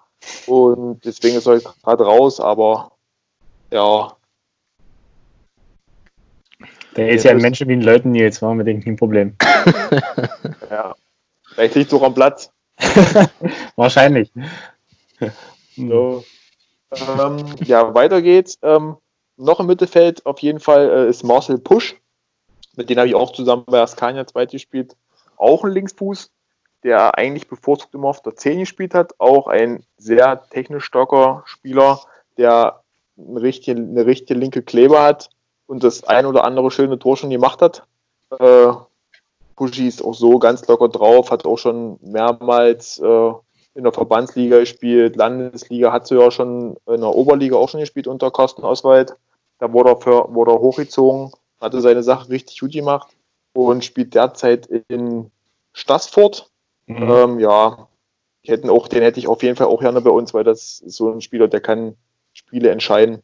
Und 0.46 1.04
deswegen 1.04 1.36
ist 1.36 1.46
er 1.46 1.60
gerade 1.60 2.04
raus, 2.04 2.40
aber 2.40 2.92
ja, 3.70 4.16
Der 6.96 7.10
ist 7.10 7.24
Ja, 7.24 7.30
ein 7.30 7.38
Mensch 7.38 7.60
wie 7.60 7.72
ein 7.72 7.82
Leuten 7.82 8.10
Nils, 8.10 8.42
war 8.42 8.54
mit 8.54 8.66
dem 8.66 8.82
kein 8.82 8.96
Problem. 8.96 9.36
ja. 10.70 10.94
Vielleicht 11.54 11.74
liegt 11.74 11.92
es 11.92 11.98
auch 11.98 12.02
am 12.02 12.14
Platz. 12.14 12.50
Wahrscheinlich. 13.76 14.32
So. 15.76 16.24
Ähm, 16.92 17.44
ja, 17.62 17.94
weiter 17.94 18.22
geht's. 18.22 18.58
Ähm, 18.62 18.96
noch 19.36 19.60
im 19.60 19.66
Mittelfeld 19.66 20.26
auf 20.26 20.40
jeden 20.40 20.60
Fall 20.60 20.90
äh, 20.90 21.08
ist 21.08 21.22
Marcel 21.22 21.58
Pusch. 21.58 21.96
Mit 22.76 22.90
dem 22.90 22.98
habe 22.98 23.08
ich 23.08 23.14
auch 23.14 23.32
zusammen 23.32 23.64
bei 23.66 23.80
Askania 23.80 24.26
zweit 24.26 24.50
gespielt. 24.50 24.96
Auch 25.36 25.64
ein 25.64 25.72
Linksfuß, 25.72 26.30
der 26.84 27.18
eigentlich 27.18 27.48
bevorzugt 27.48 27.94
immer 27.94 28.08
auf 28.08 28.22
der 28.22 28.36
10 28.36 28.60
gespielt 28.60 28.94
hat. 28.94 29.14
Auch 29.18 29.46
ein 29.46 29.84
sehr 29.98 30.48
technisch 30.50 30.84
starker 30.84 31.42
Spieler, 31.46 32.00
der 32.36 32.80
eine 33.18 33.42
richtige, 33.42 33.80
eine 33.80 34.06
richtige 34.06 34.38
linke 34.38 34.62
Kleber 34.62 35.02
hat 35.02 35.30
und 35.66 35.84
das 35.84 36.04
ein 36.04 36.26
oder 36.26 36.44
andere 36.44 36.70
schöne 36.70 36.98
Tor 36.98 37.16
schon 37.16 37.30
gemacht 37.30 37.60
hat. 37.62 37.84
Äh, 38.38 38.72
ist 39.76 40.02
auch 40.02 40.14
so 40.14 40.38
ganz 40.38 40.66
locker 40.68 40.88
drauf, 40.88 41.30
hat 41.30 41.44
auch 41.44 41.58
schon 41.58 41.98
mehrmals 42.00 42.98
äh, 42.98 43.32
in 43.74 43.84
der 43.84 43.92
Verbandsliga 43.92 44.58
gespielt, 44.58 45.16
Landesliga 45.16 45.92
hat 45.92 46.06
sie 46.06 46.18
ja 46.18 46.30
schon 46.30 46.76
in 46.86 47.00
der 47.00 47.14
Oberliga 47.14 47.56
auch 47.56 47.68
schon 47.68 47.80
gespielt 47.80 48.06
unter 48.06 48.30
Carsten 48.30 48.62
Oswald. 48.62 49.14
Da 49.58 49.72
wurde 49.72 49.90
er, 49.90 49.96
für, 49.98 50.34
wurde 50.34 50.52
er 50.52 50.60
hochgezogen, 50.60 51.32
hatte 51.60 51.80
seine 51.80 52.02
Sache 52.02 52.30
richtig 52.30 52.58
gut 52.60 52.72
gemacht 52.72 53.14
und 53.52 53.84
spielt 53.84 54.14
derzeit 54.14 54.66
in 54.88 55.30
Stassfurt. 55.72 56.49
Mhm. 56.90 57.10
Ähm, 57.10 57.40
ja, 57.40 57.88
ich 58.42 58.50
hätten 58.50 58.70
auch, 58.70 58.88
den 58.88 59.02
hätte 59.02 59.20
ich 59.20 59.28
auf 59.28 59.42
jeden 59.42 59.56
Fall 59.56 59.68
auch 59.68 59.80
gerne 59.80 60.00
bei 60.00 60.10
uns, 60.10 60.34
weil 60.34 60.44
das 60.44 60.80
ist 60.80 60.96
so 60.96 61.12
ein 61.12 61.20
Spieler, 61.20 61.46
der 61.46 61.60
kann 61.60 61.94
Spiele 62.32 62.70
entscheiden. 62.70 63.22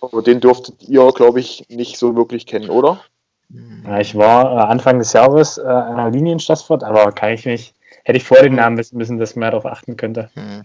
Aber 0.00 0.22
den 0.22 0.40
dürftet 0.40 0.82
ihr, 0.88 1.06
glaube 1.12 1.38
ich, 1.38 1.66
nicht 1.68 1.98
so 1.98 2.16
wirklich 2.16 2.46
kennen, 2.46 2.70
oder? 2.70 3.00
Ja, 3.84 4.00
ich 4.00 4.16
war 4.16 4.56
äh, 4.56 4.60
Anfang 4.62 4.98
des 4.98 5.12
Jahres 5.12 5.58
äh, 5.58 5.62
an 5.62 5.96
der 5.96 6.10
Linie 6.10 6.32
in 6.32 6.40
Stassfurt, 6.40 6.82
aber 6.82 7.12
kann 7.12 7.34
ich 7.34 7.46
mich, 7.46 7.74
hätte 8.04 8.16
ich 8.16 8.24
vor 8.24 8.38
den 8.38 8.54
Namen 8.54 8.78
wissen 8.78 8.98
müssen, 8.98 9.18
dass 9.18 9.36
man 9.36 9.50
darauf 9.50 9.66
achten 9.66 9.96
könnte. 9.96 10.30
Hm. 10.34 10.62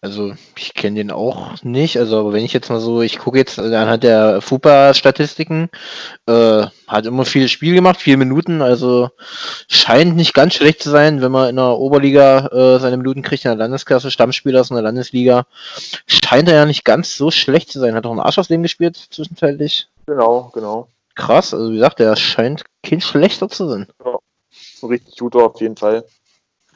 Also 0.00 0.32
ich 0.56 0.74
kenne 0.74 0.96
den 0.96 1.10
auch 1.10 1.62
nicht, 1.62 1.98
also 1.98 2.20
aber 2.20 2.32
wenn 2.32 2.44
ich 2.44 2.52
jetzt 2.52 2.70
mal 2.70 2.80
so, 2.80 3.02
ich 3.02 3.18
gucke 3.18 3.38
jetzt 3.38 3.58
anhand 3.58 4.04
der 4.04 4.40
FUPA-Statistiken, 4.40 5.68
äh, 6.26 6.66
hat 6.86 7.06
immer 7.06 7.24
viel 7.24 7.48
Spiel 7.48 7.74
gemacht, 7.74 8.00
vier 8.00 8.16
Minuten, 8.16 8.62
also 8.62 9.10
scheint 9.68 10.16
nicht 10.16 10.32
ganz 10.32 10.54
schlecht 10.54 10.82
zu 10.82 10.90
sein, 10.90 11.20
wenn 11.20 11.32
man 11.32 11.50
in 11.50 11.56
der 11.56 11.76
Oberliga 11.76 12.46
äh, 12.46 12.78
seine 12.78 12.96
Minuten 12.96 13.22
kriegt, 13.22 13.44
in 13.44 13.50
der 13.50 13.58
Landesklasse, 13.58 14.10
Stammspieler 14.10 14.60
ist 14.60 14.70
in 14.70 14.76
der 14.76 14.84
Landesliga, 14.84 15.46
scheint 16.06 16.48
er 16.48 16.54
ja 16.54 16.66
nicht 16.66 16.84
ganz 16.84 17.16
so 17.16 17.30
schlecht 17.30 17.70
zu 17.70 17.80
sein, 17.80 17.94
hat 17.94 18.06
auch 18.06 18.12
einen 18.12 18.20
Arsch 18.20 18.38
aus 18.38 18.48
dem 18.48 18.62
gespielt 18.62 18.96
zwischenzeitlich. 18.96 19.88
Genau, 20.06 20.50
genau. 20.54 20.88
Krass, 21.16 21.52
also 21.52 21.70
wie 21.70 21.74
gesagt, 21.74 21.98
der 21.98 22.14
scheint 22.16 22.64
kein 22.82 23.00
schlechter 23.00 23.48
zu 23.48 23.68
sein. 23.68 23.88
ein 24.82 24.88
richtig 24.88 25.18
guter 25.18 25.44
auf 25.44 25.60
jeden 25.60 25.76
Fall. 25.76 26.04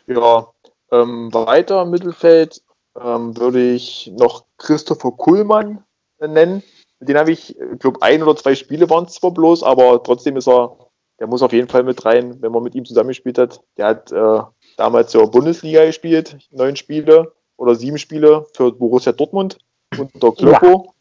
Ja, 0.06 0.49
ähm, 0.90 1.32
weiter 1.32 1.82
im 1.82 1.90
Mittelfeld 1.90 2.62
ähm, 3.00 3.37
würde 3.37 3.73
ich 3.73 4.12
noch 4.16 4.44
Christopher 4.58 5.12
Kuhlmann 5.12 5.84
äh, 6.18 6.28
nennen. 6.28 6.62
Den 7.00 7.18
habe 7.18 7.32
ich, 7.32 7.58
ich 7.58 7.78
glaube, 7.80 8.00
ein 8.02 8.23
oder 8.23 8.37
zwei 8.37 8.54
Spiele 8.54 8.88
waren 8.88 9.04
es 9.04 9.14
zwar 9.14 9.32
bloß, 9.32 9.62
aber 9.62 10.02
trotzdem 10.02 10.37
ist 10.37 10.49
er, 10.49 10.76
der 11.18 11.26
muss 11.26 11.42
auf 11.42 11.52
jeden 11.52 11.68
Fall 11.68 11.82
mit 11.82 12.04
rein, 12.04 12.40
wenn 12.40 12.52
man 12.52 12.62
mit 12.62 12.75
ihm 12.75 12.84
zusammengespielt 12.84 13.38
hat. 13.38 13.61
Der 13.76 13.87
hat 13.87 14.12
äh, 14.12 14.40
damals 14.76 15.11
zur 15.11 15.30
Bundesliga 15.30 15.84
gespielt, 15.84 16.38
neun 16.50 16.76
Spiele, 16.76 17.32
oder 17.56 17.75
sieben 17.75 17.99
Spiele 17.99 18.46
für 18.54 18.73
Borussia 18.73 19.12
Dortmund 19.12 19.58
unter 19.96 20.32
Kloppo. 20.32 20.94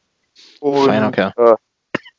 Und 0.60 0.86
Feiner 0.86 1.12
Kerl. 1.12 1.34
äh, 1.38 1.56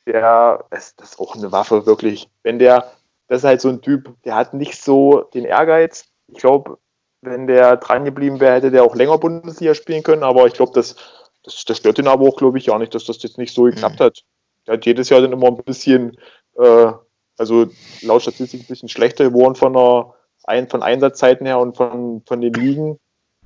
der, 0.07 0.64
das, 0.71 0.95
das 0.97 1.12
ist 1.12 1.21
auch 1.21 1.35
eine 1.35 1.50
Waffe, 1.53 1.87
wirklich. 1.87 2.29
Wenn 2.43 2.59
der, 2.59 2.93
das 3.29 3.38
ist 3.38 3.45
halt 3.45 3.61
so 3.61 3.69
ein 3.69 3.81
Typ, 3.81 4.14
der 4.25 4.35
hat 4.35 4.55
nicht 4.55 4.81
so 4.81 5.23
den 5.35 5.45
Ehrgeiz. 5.45 6.07
Ich 6.28 6.38
glaube, 6.38 6.78
wenn 7.23 7.47
der 7.47 7.76
dran 7.76 8.04
geblieben 8.04 8.40
wäre, 8.40 8.57
hätte 8.57 8.71
der 8.71 8.85
auch 8.85 8.95
länger 8.95 9.19
Bundesliga 9.19 9.75
spielen 9.75 10.02
können, 10.02 10.23
aber 10.23 10.47
ich 10.47 10.54
glaube, 10.54 10.73
das, 10.75 10.97
das, 11.43 11.64
das 11.64 11.78
stört 11.78 11.99
ihn 11.99 12.09
aber 12.09 12.26
auch, 12.26 12.37
glaube 12.37 12.59
ich, 12.59 12.71
auch 12.71 12.78
nicht, 12.78 12.95
dass 12.95 13.04
das 13.04 13.23
jetzt 13.23 13.38
nicht 13.38 13.54
so 13.54 13.64
geklappt 13.64 14.00
Mhm. 14.00 14.04
hat. 14.04 14.25
Der 14.66 14.75
hat 14.75 14.87
jedes 14.87 15.09
Jahr 15.09 15.21
dann 15.21 15.33
immer 15.33 15.49
ein 15.49 15.57
bisschen, 15.57 16.16
äh, 16.57 16.93
also 17.37 17.66
laut 18.02 18.23
Statistik 18.23 18.62
ein 18.62 18.66
bisschen 18.66 18.88
schlechter 18.88 19.25
geworden 19.28 19.54
von 19.54 19.73
der 19.73 20.14
ein, 20.45 20.69
von 20.69 20.83
Einsatzzeiten 20.83 21.47
her 21.47 21.59
und 21.59 21.76
von, 21.76 22.23
von 22.26 22.40
den 22.40 22.52
Ligen. 22.52 22.99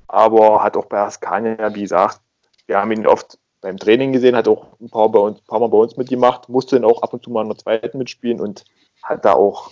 Aber 0.07 0.63
hat 0.63 0.75
auch 0.75 0.85
bei 0.85 0.99
Askania, 0.99 1.73
wie 1.73 1.81
gesagt, 1.81 2.21
wir 2.67 2.79
haben 2.79 2.91
ihn 2.91 3.07
oft 3.07 3.37
beim 3.61 3.77
Training 3.77 4.11
gesehen, 4.11 4.35
hat 4.35 4.47
auch 4.47 4.79
ein 4.79 4.89
paar, 4.89 5.09
bei 5.09 5.19
uns, 5.19 5.39
ein 5.39 5.45
paar 5.45 5.59
Mal 5.59 5.69
bei 5.69 5.77
uns 5.77 5.97
mitgemacht, 5.97 6.49
musste 6.49 6.75
dann 6.75 6.89
auch 6.89 7.01
ab 7.01 7.13
und 7.13 7.23
zu 7.23 7.29
mal 7.29 7.43
in 7.43 7.49
der 7.49 7.57
zweiten 7.57 7.97
mitspielen 7.97 8.39
und 8.39 8.65
hat 9.03 9.23
da 9.23 9.33
auch 9.33 9.71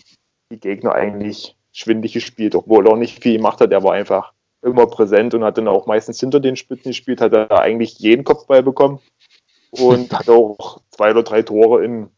die 0.51 0.59
Gegner 0.59 0.93
eigentlich 0.93 1.56
schwindig 1.77 2.13
gespielt, 2.13 2.55
obwohl 2.55 2.87
er 2.87 2.93
auch 2.93 2.97
nicht 2.97 3.21
viel 3.21 3.37
gemacht 3.37 3.61
hat. 3.61 3.71
Er 3.71 3.83
war 3.83 3.93
einfach 3.93 4.33
immer 4.63 4.87
präsent 4.87 5.35
und 5.35 5.43
hat 5.43 5.59
dann 5.59 5.67
auch 5.67 5.85
meistens 5.85 6.19
hinter 6.19 6.39
den 6.39 6.55
Spitzen 6.55 6.89
gespielt, 6.89 7.21
hat 7.21 7.33
er 7.33 7.51
eigentlich 7.51 7.99
jeden 7.99 8.23
Kopfball 8.23 8.63
bekommen 8.63 8.99
und 9.69 10.11
hat 10.17 10.27
auch 10.27 10.81
zwei 10.89 11.11
oder 11.11 11.21
drei 11.21 11.43
Tore 11.43 11.85
in 11.85 12.09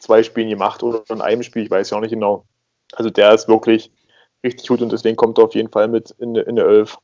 zwei 0.00 0.24
Spielen 0.24 0.48
gemacht 0.48 0.82
oder 0.82 1.04
in 1.10 1.20
einem 1.20 1.44
Spiel, 1.44 1.62
ich 1.62 1.70
weiß 1.70 1.90
ja 1.90 1.96
auch 1.96 2.00
nicht 2.00 2.10
genau. 2.10 2.44
Also 2.92 3.10
der 3.10 3.32
ist 3.32 3.46
wirklich 3.46 3.92
richtig 4.42 4.66
gut 4.66 4.82
und 4.82 4.90
deswegen 4.90 5.16
kommt 5.16 5.38
er 5.38 5.44
auf 5.44 5.54
jeden 5.54 5.70
Fall 5.70 5.86
mit 5.86 6.10
in, 6.18 6.34
in 6.34 6.56
der 6.56 6.66
Elf. 6.66 6.98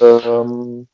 Ähm, 0.00 0.88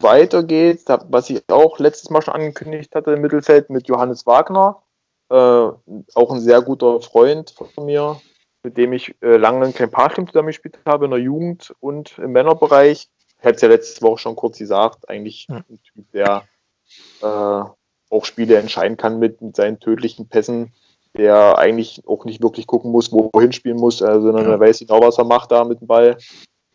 weiter 0.00 0.42
geht's, 0.42 0.84
was 1.08 1.30
ich 1.30 1.42
auch 1.48 1.78
letztes 1.78 2.10
Mal 2.10 2.20
schon 2.20 2.34
angekündigt 2.34 2.94
hatte 2.94 3.12
im 3.12 3.22
Mittelfeld 3.22 3.70
mit 3.70 3.88
Johannes 3.88 4.26
Wagner, 4.26 4.82
äh, 5.30 5.34
auch 5.34 6.30
ein 6.30 6.40
sehr 6.40 6.62
guter 6.62 7.00
Freund 7.00 7.50
von 7.74 7.84
mir, 7.84 8.20
mit 8.62 8.76
dem 8.76 8.92
ich 8.92 9.14
äh, 9.22 9.36
lange 9.36 9.66
in 9.66 9.74
kein 9.74 9.90
Parkteam 9.90 10.26
zusammengespielt 10.26 10.78
habe, 10.86 11.04
in 11.06 11.10
der 11.10 11.20
Jugend 11.20 11.74
und 11.80 12.18
im 12.18 12.32
Männerbereich. 12.32 13.08
Ich 13.38 13.44
hatte 13.44 13.54
es 13.56 13.60
ja 13.62 13.68
letzte 13.68 14.02
Woche 14.02 14.18
schon 14.18 14.36
kurz 14.36 14.58
gesagt, 14.58 15.08
eigentlich 15.08 15.46
ein 15.48 15.64
Typ, 15.82 16.10
der 16.12 16.42
äh, 17.22 17.24
auch 18.10 18.24
Spiele 18.24 18.56
entscheiden 18.56 18.96
kann 18.96 19.18
mit, 19.18 19.40
mit 19.42 19.54
seinen 19.56 19.78
tödlichen 19.80 20.28
Pässen, 20.28 20.72
der 21.16 21.58
eigentlich 21.58 22.02
auch 22.06 22.24
nicht 22.24 22.42
wirklich 22.42 22.66
gucken 22.66 22.90
muss, 22.90 23.12
wo- 23.12 23.30
wohin 23.32 23.52
spielen 23.52 23.76
muss, 23.76 24.00
äh, 24.00 24.20
sondern 24.20 24.46
Ja. 24.46 24.52
er 24.52 24.60
weiß 24.60 24.80
genau, 24.80 25.00
was 25.00 25.18
er 25.18 25.24
macht 25.24 25.52
da 25.52 25.64
mit 25.64 25.80
dem 25.80 25.86
Ball. 25.86 26.16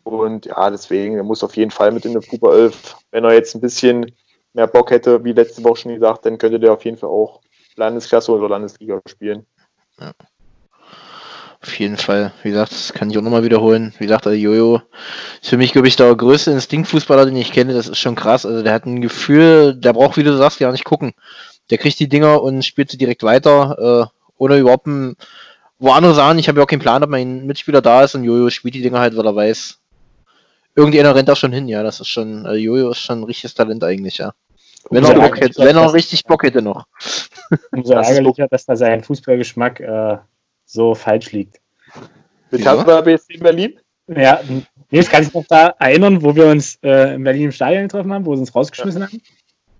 Und 0.04 0.46
ja, 0.46 0.70
deswegen, 0.70 1.16
er 1.16 1.22
muss 1.24 1.42
auf 1.42 1.56
jeden 1.56 1.70
Fall 1.70 1.90
mit 1.92 2.04
in 2.04 2.12
der 2.12 2.22
Fuber 2.22 2.54
11. 2.54 2.96
Wenn 3.10 3.24
er 3.24 3.32
jetzt 3.32 3.54
ein 3.54 3.60
bisschen 3.60 4.14
mehr 4.52 4.66
Bock 4.66 4.90
hätte, 4.90 5.24
wie 5.24 5.32
letzte 5.32 5.64
Woche 5.64 5.76
schon 5.76 5.94
gesagt, 5.94 6.26
dann 6.26 6.38
könnte 6.38 6.60
der 6.60 6.72
auf 6.74 6.84
jeden 6.84 6.98
Fall 6.98 7.08
auch 7.10 7.40
Landesklasse 7.76 8.32
oder 8.32 8.48
Landesliga 8.48 9.00
spielen. 9.06 9.46
Auf 11.64 11.78
jeden 11.78 11.96
Fall. 11.96 12.32
Wie 12.42 12.50
gesagt, 12.50 12.72
das 12.72 12.92
kann 12.92 13.08
ich 13.08 13.16
auch 13.16 13.22
nochmal 13.22 13.42
wiederholen. 13.42 13.94
Wie 13.98 14.04
gesagt, 14.04 14.26
der 14.26 14.36
Jojo 14.36 14.82
ist 15.40 15.48
für 15.48 15.56
mich, 15.56 15.72
glaube 15.72 15.88
ich, 15.88 15.96
der 15.96 16.14
größte 16.14 16.50
Instinktfußballer, 16.50 17.24
den 17.24 17.36
ich 17.36 17.52
kenne. 17.52 17.72
Das 17.72 17.88
ist 17.88 17.98
schon 17.98 18.16
krass. 18.16 18.44
Also 18.44 18.62
der 18.62 18.74
hat 18.74 18.84
ein 18.84 19.00
Gefühl, 19.00 19.74
der 19.74 19.94
braucht, 19.94 20.18
wie 20.18 20.22
du 20.22 20.36
sagst, 20.36 20.58
gar 20.58 20.72
nicht 20.72 20.84
gucken. 20.84 21.14
Der 21.70 21.78
kriegt 21.78 21.98
die 21.98 22.08
Dinger 22.08 22.42
und 22.42 22.64
spielt 22.66 22.90
sie 22.90 22.98
direkt 22.98 23.22
weiter, 23.22 24.10
äh, 24.10 24.18
ohne 24.36 24.58
überhaupt 24.58 24.86
ein, 24.86 25.16
wo 25.78 25.92
andere 25.92 26.12
sagen, 26.12 26.38
ich 26.38 26.48
habe 26.48 26.58
ja 26.58 26.64
auch 26.64 26.68
keinen 26.68 26.80
Plan, 26.80 27.02
ob 27.02 27.08
mein 27.08 27.46
Mitspieler 27.46 27.80
da 27.80 28.04
ist 28.04 28.14
und 28.14 28.24
Jojo 28.24 28.50
spielt 28.50 28.74
die 28.74 28.82
Dinger 28.82 29.00
halt, 29.00 29.16
weil 29.16 29.26
er 29.26 29.34
weiß. 29.34 29.78
Irgendjemand 30.76 31.16
rennt 31.16 31.28
da 31.30 31.36
schon 31.36 31.52
hin, 31.52 31.66
ja. 31.68 31.82
Das 31.82 32.00
ist 32.00 32.08
schon, 32.08 32.44
also 32.44 32.58
Jojo 32.58 32.90
ist 32.90 32.98
schon 32.98 33.20
ein 33.20 33.24
richtiges 33.24 33.54
Talent 33.54 33.82
eigentlich, 33.84 34.18
ja. 34.18 34.34
Wenn 34.90 35.04
er 35.04 35.14
Bock 35.14 35.40
hätte, 35.40 35.64
wenn 35.64 35.76
er 35.76 35.92
richtig 35.92 36.24
Bock 36.24 36.42
hätte 36.42 36.62
noch. 36.62 36.86
Umso 37.72 37.94
Das 37.94 38.08
ist 38.08 38.16
ärgerlicher, 38.16 38.48
dass 38.48 38.66
da 38.66 38.76
sein 38.76 39.02
Fußballgeschmack 39.02 39.80
äh, 39.80 40.18
so 40.64 40.94
falsch 40.94 41.32
liegt. 41.32 41.60
Mit? 42.50 42.64
Hertha 42.64 43.00
BSC 43.00 43.38
Berlin? 43.38 43.78
Ja, 44.06 44.40
jetzt 44.90 45.10
kann 45.10 45.22
ich 45.22 45.28
mich 45.28 45.34
noch 45.34 45.46
da 45.48 45.74
erinnern, 45.78 46.22
wo 46.22 46.36
wir 46.36 46.46
uns 46.46 46.78
äh, 46.82 47.14
in 47.14 47.24
Berlin 47.24 47.44
im 47.46 47.52
Stadion 47.52 47.84
getroffen 47.84 48.12
haben, 48.12 48.26
wo 48.26 48.34
sie 48.34 48.40
uns 48.40 48.54
rausgeschmissen 48.54 49.02
haben. 49.02 49.22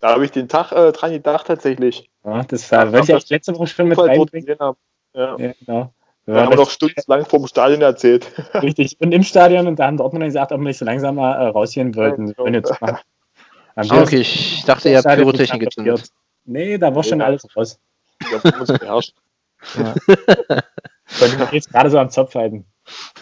Da 0.00 0.12
habe 0.12 0.25
ich 0.25 0.32
den 0.32 0.49
Tag 0.49 0.73
äh, 0.73 0.92
dran 0.92 1.12
gedacht 1.12 1.46
tatsächlich. 1.46 2.11
Ja, 2.25 2.42
das 2.44 2.70
war, 2.73 2.92
wollte 2.92 3.16
ich 3.16 3.28
letzte 3.28 3.56
Woche 3.56 3.66
schon 3.66 3.88
mit 3.88 3.99
reinbringen. 3.99 4.58
haben. 4.58 4.76
Ja. 5.14 5.37
Ja, 5.38 5.52
genau. 5.64 5.92
Wir 6.26 6.37
haben 6.37 6.50
das 6.50 6.58
noch 6.58 6.70
stundenlang 6.70 7.26
vom 7.26 7.46
Stadion 7.46 7.82
erzählt. 7.82 8.32
richtig. 8.62 8.99
Und 9.00 9.12
im 9.12 9.23
Stadion 9.23 9.66
und 9.66 9.78
da 9.78 9.87
haben 9.87 9.99
Dortmund 9.99 10.25
gesagt, 10.25 10.52
ob 10.52 10.61
wir 10.61 10.64
nicht 10.64 10.78
so 10.78 10.84
langsam 10.84 11.16
mal 11.16 11.34
äh, 11.34 11.49
rausgehen 11.49 11.94
wollten. 11.94 12.28
Ja, 12.28 12.34
Wenn 12.38 12.62
okay, 13.76 14.20
ich 14.20 14.64
dachte, 14.64 14.88
ihr 14.90 14.98
habt 14.98 15.08
Pyrotechnik 15.08 15.62
gezündet. 15.62 16.10
Nee, 16.44 16.78
da 16.78 16.94
war 16.94 17.02
schon 17.02 17.20
Ja. 17.20 17.26
alles 17.26 17.44
raus. 17.56 17.78
Wir 18.20 18.42
haben 18.42 18.60
uns 18.60 18.78
beherrscht. 18.78 19.14
Konnte 21.18 21.38
mich 21.38 21.52
jetzt 21.52 21.70
gerade 21.70 21.90
so 21.90 21.98
am 21.98 22.10
Zopf 22.10 22.34
halten. 22.34 22.66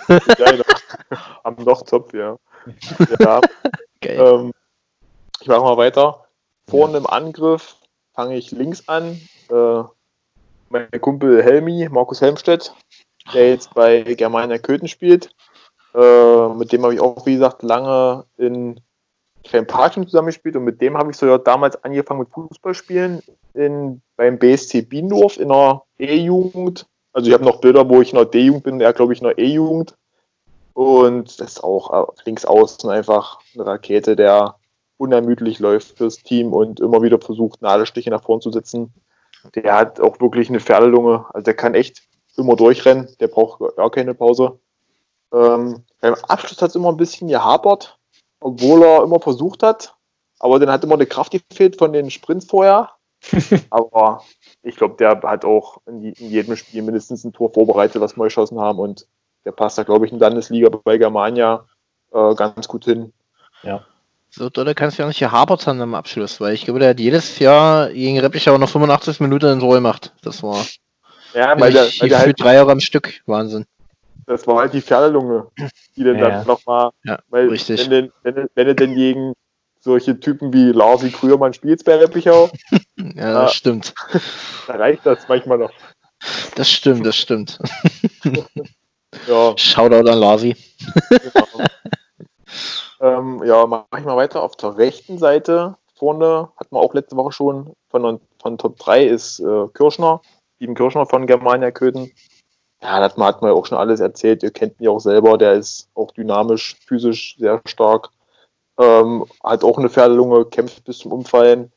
Ja, 0.09 0.53
ja. 0.55 0.65
Am 1.45 1.57
Lochzopf, 1.57 2.13
ja. 2.15 2.37
ja 3.21 3.41
Geil. 4.01 4.19
ähm, 4.21 4.53
ich 5.41 5.47
mache 5.47 5.61
mal 5.61 5.77
weiter. 5.77 6.27
Vorne 6.69 6.99
im 6.99 7.07
Angriff 7.07 7.77
fange 8.13 8.37
ich 8.37 8.51
links 8.51 8.89
an. 8.89 9.21
Äh, 9.51 9.83
mein 10.69 10.91
Kumpel 11.01 11.43
Helmi, 11.43 11.89
Markus 11.91 12.21
Helmstedt, 12.21 12.75
der 13.35 13.51
jetzt 13.51 13.75
bei 13.75 14.03
Germania 14.03 14.59
Köthen 14.59 14.89
spielt. 14.89 15.31
Äh, 15.95 16.49
mit 16.55 16.73
dem 16.73 16.83
habe 16.83 16.95
ich 16.95 17.01
auch, 17.01 17.27
wie 17.27 17.35
gesagt, 17.35 17.63
lange 17.63 18.25
in 18.39 18.81
kleinen 19.43 19.67
Parkteam 19.67 20.07
zusammengespielt 20.07 20.57
und 20.57 20.65
mit 20.65 20.81
dem 20.81 20.97
habe 20.97 21.11
ich 21.11 21.17
sogar 21.17 21.39
damals 21.39 21.83
angefangen 21.85 22.21
mit 22.21 22.31
Fußballspielen 22.31 23.23
in, 23.55 24.03
beim 24.17 24.39
BSC 24.39 24.83
Biendorf 24.83 25.39
in 25.39 25.49
der 25.49 25.83
E-Jugend. 25.99 26.87
Also 27.13 27.29
ich 27.29 27.35
habe 27.35 27.45
noch 27.45 27.61
Bilder, 27.61 27.89
wo 27.89 28.01
ich 28.01 28.13
in 28.13 28.17
der 28.17 28.25
D-Jugend 28.27 28.65
bin, 28.65 28.81
er 28.81 28.93
glaube 28.93 29.13
ich 29.13 29.21
in 29.21 29.27
der 29.27 29.39
E-Jugend. 29.39 29.95
Und 30.75 31.41
das 31.41 31.53
ist 31.53 31.65
auch 31.65 32.09
äh, 32.09 32.13
links 32.25 32.45
außen 32.45 32.89
einfach 32.89 33.41
eine 33.55 33.67
Rakete, 33.67 34.17
der 34.17 34.57
unermüdlich 34.97 35.59
läuft 35.59 35.99
fürs 35.99 36.17
Team 36.17 36.53
und 36.53 36.81
immer 36.81 37.03
wieder 37.03 37.19
versucht, 37.19 37.61
Nadelstiche 37.61 38.11
nach 38.11 38.23
vorn 38.23 38.41
zu 38.41 38.51
setzen. 38.51 38.93
Der 39.55 39.75
hat 39.75 40.01
auch 40.01 40.21
wirklich 40.21 40.49
eine 40.49 40.61
Pferdelunge. 40.61 41.27
Also 41.35 41.45
der 41.45 41.55
kann 41.55 41.75
echt 41.75 42.03
immer 42.37 42.57
durchrennen. 42.57 43.09
Der 43.21 43.29
braucht 43.29 43.77
gar 43.77 43.91
keine 43.91 44.15
Pause. 44.15 44.59
Ähm, 45.33 45.85
beim 46.01 46.15
Abschluss 46.29 46.63
hat 46.63 46.71
es 46.71 46.77
immer 46.77 46.91
ein 46.91 46.97
bisschen 46.97 47.29
gehapert, 47.29 47.99
obwohl 48.43 48.83
er 48.83 49.03
immer 49.03 49.21
versucht 49.21 49.63
hat. 49.63 49.95
Aber 50.39 50.59
dann 50.59 50.71
hat 50.71 50.83
immer 50.85 50.95
eine 50.95 51.07
Kraft 51.07 51.33
gefehlt 51.33 51.77
von 51.77 51.93
den 51.93 52.11
Sprints 52.11 52.47
vorher. 52.47 52.91
Aber 53.71 54.25
ich 54.63 54.77
glaube, 54.77 54.97
der 54.97 55.21
hat 55.23 55.45
auch 55.45 55.79
in, 55.87 56.01
die, 56.01 56.11
in, 56.11 56.31
jedem 56.31 56.57
Spiel 56.57 56.83
mindestens 56.83 57.25
ein 57.25 57.33
Tor 57.33 57.53
vorbereitet, 57.53 58.03
was 58.03 58.17
wir 58.17 58.25
geschossen 58.25 58.61
haben. 58.61 58.81
Und 58.81 59.07
der 59.45 59.53
passt 59.53 59.79
da, 59.79 59.85
glaube 59.85 60.07
ich, 60.07 60.13
in 60.13 60.19
der 60.19 60.31
Landesliga 60.31 60.69
bei 60.69 60.99
Germania 60.99 61.65
äh, 62.13 62.35
ganz 62.35 62.67
gut 62.67 62.85
hin. 62.85 63.13
So 64.31 64.49
dolle 64.49 64.75
kannst 64.75 64.99
du 64.99 65.03
ja 65.03 65.09
nicht 65.09 65.21
gehapert 65.21 65.67
haben 65.67 65.81
am 65.83 65.95
Abschluss, 65.95 66.41
weil 66.41 66.55
ich 66.55 66.65
glaube, 66.65 66.81
der 66.81 66.91
hat 66.91 67.01
jedes 67.01 67.39
Jahr 67.39 67.91
gegen 67.91 68.19
Reppichau 68.19 68.57
noch 68.57 68.71
85 68.71 69.21
Minuten 69.21 69.53
in 69.53 69.61
Tor 69.61 69.75
gemacht. 69.75 70.15
Das 70.23 70.43
war 70.43 70.65
Ja, 71.35 71.59
weil 71.61 71.73
der, 71.73 71.87
ich, 71.87 72.01
weil 72.01 72.09
der 72.09 72.19
für 72.19 72.27
halt, 72.27 72.41
drei 72.41 72.55
Jahre 72.55 72.73
am 72.73 72.81
Stück. 72.81 73.21
Wahnsinn. 73.27 73.67
Das 74.27 74.47
war 74.47 74.57
halt 74.57 74.73
die 74.73 74.81
Pferdelunge, 74.83 75.49
die 75.97 76.05
dann, 76.05 76.19
Ja. 76.19 76.29
dann 76.31 76.47
nochmal, 76.47 76.91
Ja, 77.05 77.19
weil 77.29 77.49
richtig. 77.49 77.81
wenn, 77.91 77.91
denn- 77.91 78.13
wenn, 78.23 78.49
wenn 78.55 78.67
du 78.67 78.75
denn 78.75 78.95
gegen 78.95 79.33
solche 79.81 80.19
Typen 80.21 80.53
wie 80.53 80.71
Lars 80.73 81.03
wie 81.03 81.11
früher 81.11 81.37
mal 81.39 81.53
spielst 81.53 81.85
bei 81.85 81.97
Reppichau, 81.97 82.51
Ja, 82.97 83.39
Ah. 83.39 83.43
das 83.43 83.55
stimmt. 83.55 83.95
da 84.67 84.75
reicht 84.77 85.05
das 85.05 85.27
manchmal 85.29 85.59
noch. 85.59 85.73
Das 86.55 86.71
stimmt, 86.71 87.05
das 87.07 87.17
stimmt. 87.17 87.59
Ja, 89.29 89.53
Shoutout 89.59 90.09
an 90.11 90.19
Lasi. 90.19 90.57
genau. 91.11 91.47
ähm, 93.01 93.43
ja, 93.45 93.67
mach 93.67 93.85
ich 93.99 94.05
mal 94.05 94.17
weiter. 94.17 94.43
Auf 94.43 94.57
der 94.57 94.77
rechten 94.79 95.19
Seite 95.19 95.77
vorne 95.97 96.49
hatten 96.57 96.75
wir 96.75 96.81
auch 96.81 96.95
letzte 96.95 97.17
Woche 97.17 97.33
schon 97.33 97.73
von, 97.91 98.21
von 98.41 98.59
Top 98.59 98.79
3 98.79 99.05
ist 99.05 99.39
äh, 99.41 99.69
Kirschner, 99.75 100.23
Steven 100.57 100.75
Kirschner 100.75 101.05
von 101.07 101.27
Germania 101.27 101.71
Köthen. 101.73 102.11
Ja, 102.83 102.99
das 102.99 103.17
hat 103.17 103.43
man 103.43 103.51
ja 103.51 103.57
auch 103.57 103.67
schon 103.67 103.79
alles 103.79 104.01
erzählt. 104.01 104.43
Ihr 104.43 104.51
kennt 104.51 104.81
ihn 104.81 104.85
ja 104.85 104.91
auch 104.91 105.01
selber. 105.01 105.39
Der 105.39 105.53
ist 105.53 105.89
auch 105.95 106.11
dynamisch, 106.11 106.77
physisch 106.85 107.37
sehr 107.39 107.61
stark. 107.65 108.11
Ähm, 108.79 109.27
hat 109.43 109.63
auch 109.63 109.79
eine 109.79 109.89
Pferdelunge, 109.89 110.47
kämpft 110.47 110.85
bis 110.85 110.99
zum 110.99 111.13
Umfallen. 111.13 111.71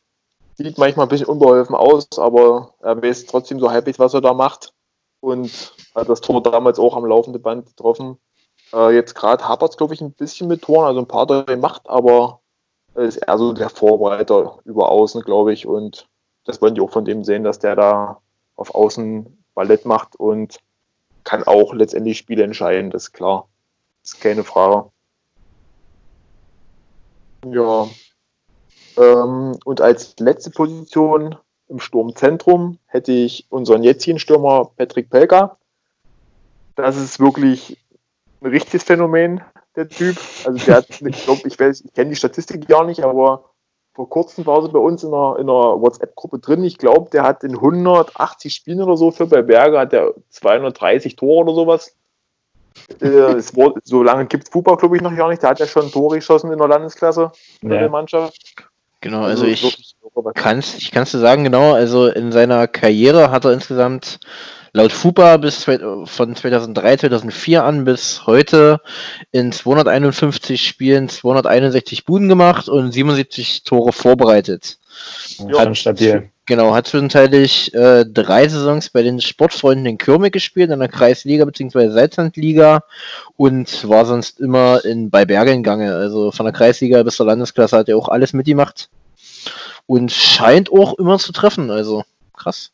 Sieht 0.56 0.78
manchmal 0.78 1.06
ein 1.06 1.10
bisschen 1.10 1.28
unbeholfen 1.28 1.76
aus, 1.76 2.08
aber 2.18 2.74
er 2.80 3.02
weiß 3.02 3.26
trotzdem 3.26 3.60
so 3.60 3.70
halbwegs, 3.70 4.00
was 4.00 4.14
er 4.14 4.22
da 4.22 4.34
macht. 4.34 4.74
Und 5.20 5.74
hat 5.94 6.10
das 6.10 6.22
Tor 6.22 6.42
damals 6.42 6.80
auch 6.80 6.96
am 6.96 7.06
laufenden 7.06 7.42
Band 7.42 7.68
getroffen. 7.68 8.18
Äh, 8.74 8.96
jetzt 8.96 9.14
gerade 9.14 9.48
hapert 9.48 9.72
es, 9.72 9.78
glaube 9.78 9.94
ich, 9.94 10.02
ein 10.02 10.14
bisschen 10.14 10.48
mit 10.48 10.64
Toren, 10.64 10.86
also 10.86 11.00
ein 11.00 11.08
paar 11.08 11.28
Tore 11.28 11.46
gemacht, 11.46 11.84
aber 11.86 12.42
er 12.96 13.04
ist 13.04 13.18
eher 13.18 13.38
so 13.38 13.54
der 13.54 13.70
Vorbereiter 13.70 14.60
über 14.64 14.90
Außen, 14.90 15.22
glaube 15.22 15.54
ich. 15.54 15.68
Und 15.68 16.08
das 16.46 16.62
wollen 16.62 16.76
die 16.76 16.82
auch 16.82 16.92
von 16.92 17.06
dem 17.06 17.24
sehen, 17.24 17.44
dass 17.44 17.60
der 17.60 17.76
da 17.76 18.22
auf 18.56 18.74
Außen 18.74 19.44
Ballett 19.54 19.86
macht 19.86 20.16
und 20.16 20.60
kann 21.26 21.44
auch 21.44 21.74
letztendlich 21.74 22.18
Spiele 22.18 22.44
entscheiden, 22.44 22.92
das 22.92 23.06
ist 23.06 23.12
klar. 23.12 23.50
ist 24.04 24.22
keine 24.22 24.46
Frage. 24.46 24.90
Ja. 27.46 27.90
Ähm, 28.98 29.58
und 29.66 29.82
als 29.82 30.16
letzte 30.20 30.52
Position 30.52 31.36
im 31.68 31.80
Sturmzentrum 31.80 32.78
hätte 32.86 33.12
ich 33.12 33.48
unseren 33.50 33.84
jetzigen 33.84 34.20
Stürmer 34.20 34.72
Patrick 34.78 35.10
Pelka. 35.10 35.58
Das 36.76 36.96
ist 36.96 37.20
wirklich 37.20 37.78
ein 38.42 38.48
richtiges 38.48 38.84
Phänomen, 38.84 39.42
der 39.76 39.90
Typ. 39.90 40.18
Also 40.46 40.66
der 40.66 40.76
hat, 40.78 40.90
ich 40.90 41.02
ich 41.02 41.60
ich 41.60 41.94
kenne 41.94 42.10
die 42.10 42.16
Statistik 42.16 42.68
gar 42.68 42.86
nicht, 42.86 43.04
aber 43.04 43.50
vor 43.96 44.10
kurzem 44.10 44.46
war 44.46 44.62
sie 44.62 44.70
bei 44.70 44.80
uns 44.80 45.04
in 45.04 45.14
einer, 45.14 45.38
in 45.40 45.50
einer 45.50 45.82
WhatsApp-Gruppe 45.82 46.40
drin. 46.40 46.64
Ich 46.66 46.78
glaube, 46.78 47.10
der 47.12 47.24
hat 47.24 47.44
in 47.46 47.56
180 47.56 48.54
Spielen 48.54 48.82
oder 48.82 48.98
so 48.98 49.10
für 49.10 49.26
bei 49.26 49.42
Berger 49.42 49.80
hat 49.80 49.94
der 49.94 50.14
230 50.30 51.16
Tore 51.16 51.46
oder 51.46 51.56
sowas. 51.56 51.96
Äh, 53.00 53.06
wurde, 53.56 53.80
so 53.86 54.04
lange 54.04 54.26
gibt 54.26 54.44
es 54.44 54.50
Fußball, 54.50 54.76
glaube 54.76 54.98
ich, 54.98 55.02
noch 55.02 55.16
gar 55.16 55.30
nicht. 55.30 55.42
Der 55.42 55.52
hat 55.52 55.62
ja 55.62 55.66
schon 55.66 55.90
Tore 55.92 56.18
geschossen 56.18 56.52
in 56.52 56.58
der 56.58 56.68
Landesklasse 56.68 57.32
in 57.62 57.72
ja. 57.72 57.80
der 57.80 57.90
Mannschaft. 57.90 58.56
Genau, 59.00 59.22
also, 59.22 59.46
also 59.46 59.68
ich 59.68 59.96
kann 60.34 60.60
es 60.60 60.76
ich 60.76 60.92
kann's 60.92 61.12
dir 61.12 61.20
sagen, 61.20 61.46
genau, 61.46 61.74
also 61.74 62.08
in 62.08 62.34
seiner 62.34 62.68
Karriere 62.68 63.32
hat 63.32 63.46
er 63.46 63.54
insgesamt 63.54 64.20
laut 64.76 64.92
FUPA 64.92 65.38
bis 65.38 65.64
von 65.64 66.36
2003, 66.36 66.98
2004 66.98 67.64
an 67.64 67.86
bis 67.86 68.28
heute 68.28 68.82
in 69.32 69.54
251 69.54 70.68
Spielen 70.68 71.08
261 71.08 72.04
Buden 72.04 72.28
gemacht 72.28 72.68
und 72.68 72.92
77 72.92 73.64
Tore 73.64 73.94
vorbereitet. 73.94 74.78
Ja, 75.38 75.60
hat, 75.60 75.78
stabil. 75.78 76.30
Genau, 76.46 76.76
hat 76.76 76.88
zwischenzeitlich 76.88 77.74
äh, 77.74 78.06
drei 78.06 78.50
Saisons 78.50 78.90
bei 78.90 79.02
den 79.02 79.22
Sportfreunden 79.22 79.86
in 79.86 79.98
Kürmig 79.98 80.34
gespielt, 80.34 80.70
in 80.70 80.80
der 80.80 80.90
Kreisliga 80.90 81.46
bzw. 81.46 81.90
Salzlandliga 81.92 82.84
und 83.38 83.88
war 83.88 84.06
sonst 84.06 84.42
immer 84.42 84.84
in, 84.84 85.10
bei 85.10 85.24
Bergen 85.24 85.64
Gange. 85.64 85.96
Also 85.96 86.32
von 86.32 86.46
der 86.46 86.54
Kreisliga 86.54 87.02
bis 87.04 87.16
zur 87.16 87.28
Landesklasse 87.28 87.78
hat 87.78 87.88
er 87.88 87.98
auch 87.98 88.10
alles 88.10 88.34
mitgemacht 88.34 88.90
und 89.86 90.12
scheint 90.12 90.70
auch 90.70 90.96
immer 90.96 91.18
zu 91.18 91.32
treffen. 91.32 91.72
Also 91.72 92.04
krass. 92.36 92.72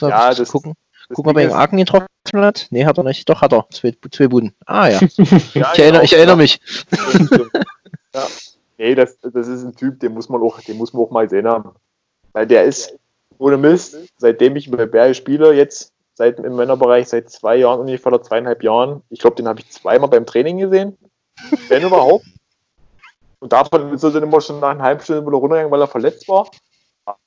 Ja, 0.00 0.32
das, 0.34 0.50
gucken. 0.50 0.74
Guck 1.14 1.26
mal, 1.26 1.32
ob 1.32 1.38
er 1.38 1.48
den 1.48 1.52
Arken 1.52 1.76
getroffen 1.76 2.06
hat. 2.34 2.66
Nee, 2.70 2.84
hat 2.84 2.98
er 2.98 3.04
nicht. 3.04 3.28
Doch, 3.28 3.40
hat 3.40 3.52
er. 3.52 3.66
Zwei, 3.70 3.94
zwei 4.10 4.28
Buden. 4.28 4.54
Ah 4.66 4.88
ja. 4.88 5.00
ja 5.16 5.36
ich, 5.36 5.52
genau, 5.52 5.68
erinnere, 5.76 6.04
ich 6.04 6.12
erinnere 6.12 6.36
mich. 6.36 6.60
ja. 8.14 8.26
Nee, 8.78 8.94
das, 8.94 9.18
das 9.20 9.48
ist 9.48 9.62
ein 9.62 9.76
Typ, 9.76 10.00
den 10.00 10.12
muss 10.12 10.28
man 10.28 10.40
auch, 10.42 10.60
den 10.60 10.76
muss 10.76 10.92
man 10.92 11.02
auch 11.02 11.10
mal 11.10 11.28
sehen 11.28 11.46
haben. 11.46 11.70
Weil 12.32 12.46
der 12.46 12.64
ist, 12.64 12.98
ohne 13.38 13.56
Mist, 13.56 13.96
seitdem 14.16 14.56
ich 14.56 14.70
bei 14.70 14.86
Berge 14.86 15.14
spiele, 15.14 15.52
jetzt 15.52 15.92
seit 16.14 16.38
im 16.38 16.56
Männerbereich 16.56 17.08
seit 17.08 17.30
zwei 17.30 17.56
Jahren, 17.56 17.80
ungefähr 17.80 18.12
oder 18.12 18.22
zweieinhalb 18.22 18.62
Jahren. 18.62 19.02
Ich 19.08 19.20
glaube, 19.20 19.36
den 19.36 19.48
habe 19.48 19.60
ich 19.60 19.70
zweimal 19.70 20.08
beim 20.08 20.26
Training 20.26 20.58
gesehen. 20.58 20.96
Wenn 21.68 21.82
überhaupt. 21.82 22.24
Und 23.40 23.52
davon 23.52 23.92
ist 23.92 24.02
er 24.04 24.10
dann 24.10 24.22
immer 24.22 24.40
schon 24.40 24.60
nach 24.60 24.70
einer 24.70 24.84
halben 24.84 25.00
Stunde 25.00 25.26
wieder 25.26 25.36
runtergegangen, 25.36 25.72
weil 25.72 25.80
er 25.80 25.88
verletzt 25.88 26.28
war. 26.28 26.48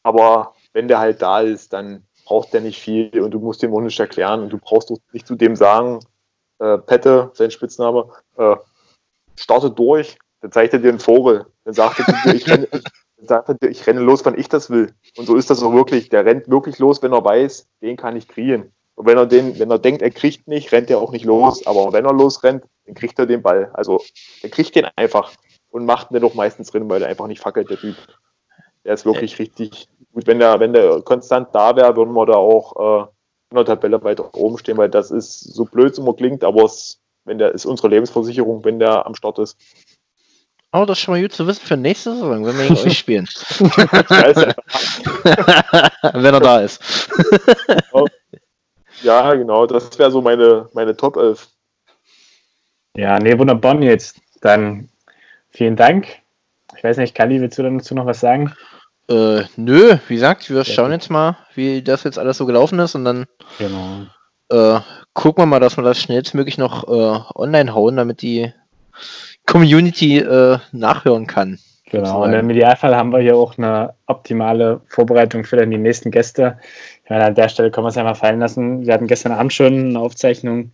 Aber 0.04 0.54
wenn 0.74 0.88
der 0.88 1.00
halt 1.00 1.22
da 1.22 1.42
ist, 1.42 1.74
dann 1.74 2.06
braucht 2.26 2.54
der 2.54 2.62
nicht 2.62 2.80
viel 2.80 3.22
und 3.22 3.32
du 3.32 3.40
musst 3.40 3.64
ihm 3.64 3.74
auch 3.74 3.82
nicht 3.82 4.00
erklären 4.00 4.42
und 4.42 4.50
du 4.50 4.58
brauchst 4.58 4.92
auch 4.92 4.98
nicht 5.14 5.28
zu 5.28 5.36
dem 5.36 5.56
sagen, 5.56 6.00
äh, 6.60 6.78
Pette, 6.80 7.32
sein 7.34 7.52
Spitzname, 7.52 8.10
äh, 8.38 8.56
starte 9.36 9.72
durch, 9.72 10.18
dann 10.42 10.52
zeigt 10.52 10.74
er 10.74 10.80
dir 10.80 10.90
einen 10.90 11.00
Vogel. 11.00 11.46
Dann 11.64 11.74
sagt 11.74 12.00
er 12.00 12.06
dir, 12.06 12.36
ich 12.36 12.48
renne, 12.48 12.68
sagt 13.18 13.50
er 13.50 13.56
dir, 13.56 13.70
ich 13.70 13.86
renne 13.88 14.02
los, 14.02 14.26
wann 14.26 14.38
ich 14.38 14.50
das 14.50 14.70
will. 14.70 14.94
Und 15.18 15.26
so 15.26 15.36
ist 15.36 15.50
das 15.50 15.64
auch 15.64 15.74
wirklich. 15.74 16.10
Der 16.10 16.26
rennt 16.26 16.50
wirklich 16.50 16.80
los, 16.80 17.02
wenn 17.02 17.14
er 17.14 17.24
weiß, 17.24 17.68
den 17.82 17.98
kann 17.98 18.16
ich 18.16 18.28
kriegen. 18.28 18.72
Und 18.96 19.08
wenn 19.08 19.18
er 19.18 19.26
den, 19.26 19.58
wenn 19.60 19.72
er 19.72 19.80
denkt, 19.80 20.02
er 20.02 20.12
kriegt 20.12 20.48
nicht, 20.48 20.72
rennt 20.72 20.90
er 20.90 21.00
auch 21.00 21.12
nicht 21.12 21.26
los. 21.26 21.66
Aber 21.68 21.92
wenn 21.94 22.06
er 22.06 22.14
losrennt, 22.14 22.64
dann 22.86 22.96
kriegt 22.96 23.20
er 23.20 23.26
den 23.26 23.42
Ball. 23.42 23.70
Also, 23.74 24.02
er 24.42 24.50
kriegt 24.50 24.76
den 24.76 24.88
einfach 24.96 25.34
und 25.70 25.86
macht 25.86 26.12
den 26.12 26.22
doch 26.22 26.34
meistens 26.34 26.72
drin, 26.72 26.90
weil 26.90 27.02
er 27.02 27.10
einfach 27.10 27.28
nicht 27.28 27.42
fackelt, 27.42 27.70
der 27.70 27.78
Typ. 27.78 27.96
Der 28.86 28.94
ist 28.94 29.06
wirklich 29.06 29.40
richtig 29.40 29.90
gut. 30.16 30.26
Wenn 30.26 30.40
der, 30.40 30.60
wenn 30.60 30.74
der 30.74 31.02
konstant 31.02 31.50
da 31.54 31.76
wäre, 31.76 31.96
würden 31.96 32.14
wir 32.14 32.26
da 32.26 32.34
auch 32.34 33.04
äh, 33.04 33.08
in 33.52 33.58
der 33.58 33.66
Tabelle 33.66 34.04
weiter 34.04 34.34
oben 34.34 34.58
stehen, 34.58 34.78
weil 34.78 34.90
das 34.90 35.12
ist 35.12 35.42
so 35.42 35.66
blöd, 35.66 35.92
es 35.92 36.00
immer 36.00 36.16
klingt, 36.16 36.44
aber 36.44 36.64
es, 36.64 37.00
wenn 37.26 37.38
der 37.38 37.52
ist 37.52 37.66
unsere 37.66 37.90
Lebensversicherung, 37.90 38.66
wenn 38.66 38.80
der 38.80 39.06
am 39.06 39.14
Start 39.14 39.38
ist. 39.38 39.58
Oh, 40.72 40.84
das 40.86 40.98
ist 40.98 41.04
schon 41.04 41.14
mal 41.14 41.22
gut 41.22 41.32
zu 41.32 41.46
wissen 41.48 41.66
für 41.66 41.78
nächste 41.78 42.14
Saison, 42.14 42.46
wenn 42.46 42.58
wir 42.58 42.68
gegen 42.68 42.78
euch 42.78 42.98
spielen. 42.98 43.26
wenn 46.14 46.26
er 46.26 46.40
da 46.40 46.60
ist. 46.60 46.82
ja, 49.04 49.34
genau, 49.36 49.68
das 49.68 49.98
wäre 49.98 50.12
so 50.12 50.22
meine, 50.22 50.68
meine 50.74 50.98
Top 50.98 51.16
11. 51.16 51.48
Ja, 52.98 53.20
nee, 53.20 53.38
wunderbar 53.38 53.80
jetzt. 53.82 54.20
Dann 54.42 54.90
vielen 55.50 55.78
Dank. 55.78 56.08
Ich 56.76 56.84
weiß 56.84 56.98
nicht, 56.98 57.16
Kali, 57.16 57.40
willst 57.40 57.58
du 57.58 57.64
dazu 57.64 57.96
noch 57.96 58.06
was 58.06 58.20
sagen? 58.20 58.54
Äh, 59.10 59.44
nö, 59.56 59.98
wie 60.08 60.16
gesagt, 60.16 60.50
wir 60.50 60.66
schauen 60.66 60.92
jetzt 60.92 61.10
mal, 61.10 61.38
wie 61.54 61.82
das 61.82 62.04
jetzt 62.04 62.18
alles 62.18 62.38
so 62.38 62.46
gelaufen 62.46 62.80
ist 62.80 62.96
und 62.96 63.06
dann 63.06 63.26
genau. 63.60 64.08
äh, 64.50 64.80
gucken 65.14 65.44
wir 65.44 65.46
mal, 65.46 65.60
dass 65.60 65.78
wir 65.78 65.84
das 65.84 66.00
schnellstmöglich 66.00 66.58
noch 66.58 66.88
äh, 66.88 67.20
online 67.36 67.74
hauen, 67.74 67.98
damit 67.98 68.22
die 68.22 68.52
Community 69.46 70.18
äh, 70.18 70.58
nachhören 70.72 71.28
kann. 71.28 71.60
Genau, 71.92 72.24
und 72.24 72.34
im 72.34 72.50
Idealfall 72.50 72.96
haben 72.96 73.12
wir 73.12 73.20
hier 73.20 73.36
auch 73.36 73.60
eine 73.60 73.94
optimale 74.08 74.82
Vorbereitung 74.88 75.44
für 75.44 75.58
dann 75.58 75.70
die 75.70 75.78
nächsten 75.78 76.10
Gäste. 76.10 76.58
Ich 77.04 77.10
meine, 77.12 77.26
an 77.26 77.36
der 77.36 77.48
Stelle 77.48 77.70
können 77.70 77.86
wir 77.86 77.90
es 77.90 77.96
ja 77.96 78.04
mal 78.04 78.16
fallen 78.16 78.40
lassen. 78.40 78.86
Wir 78.86 78.94
hatten 78.94 79.08
gestern 79.08 79.32
Abend 79.32 79.54
schon 79.54 79.90
eine 79.90 80.00
Aufzeichnung 80.00 80.72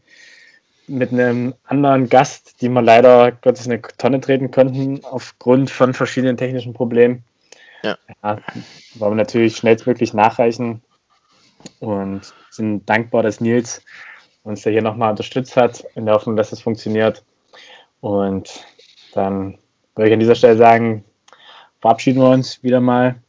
mit 0.88 1.12
einem 1.12 1.54
anderen 1.66 2.08
Gast, 2.08 2.62
die 2.62 2.70
wir 2.70 2.82
leider 2.82 3.34
Gottes 3.34 3.68
eine 3.68 3.82
Tonne 3.82 4.22
treten 4.22 4.52
konnten, 4.52 5.02
aufgrund 5.04 5.70
von 5.70 5.94
verschiedenen 5.94 6.38
technischen 6.38 6.74
Problemen. 6.74 7.24
Ja. 7.84 7.98
ja 8.24 8.38
wollen 8.96 9.14
wir 9.14 9.24
natürlich 9.24 9.58
schnellstmöglich 9.58 10.14
nachreichen 10.14 10.82
und 11.80 12.34
sind 12.50 12.86
dankbar, 12.90 13.24
dass 13.24 13.42
Nils 13.42 13.82
uns 14.44 14.64
da 14.64 14.70
hier 14.70 14.82
nochmal 14.82 15.12
unterstützt 15.12 15.56
hat, 15.56 15.86
in 15.96 16.06
der 16.06 16.16
Hoffnung, 16.16 16.36
dass 16.36 16.52
es 16.52 16.62
funktioniert. 16.62 17.24
Und 18.00 18.66
dann 19.14 19.60
würde 19.96 20.10
ich 20.10 20.14
an 20.14 20.20
dieser 20.20 20.36
Stelle 20.36 20.58
sagen, 20.58 21.04
verabschieden 21.80 22.22
wir 22.22 22.30
uns 22.30 22.64
wieder 22.64 22.82
mal. 22.82 23.22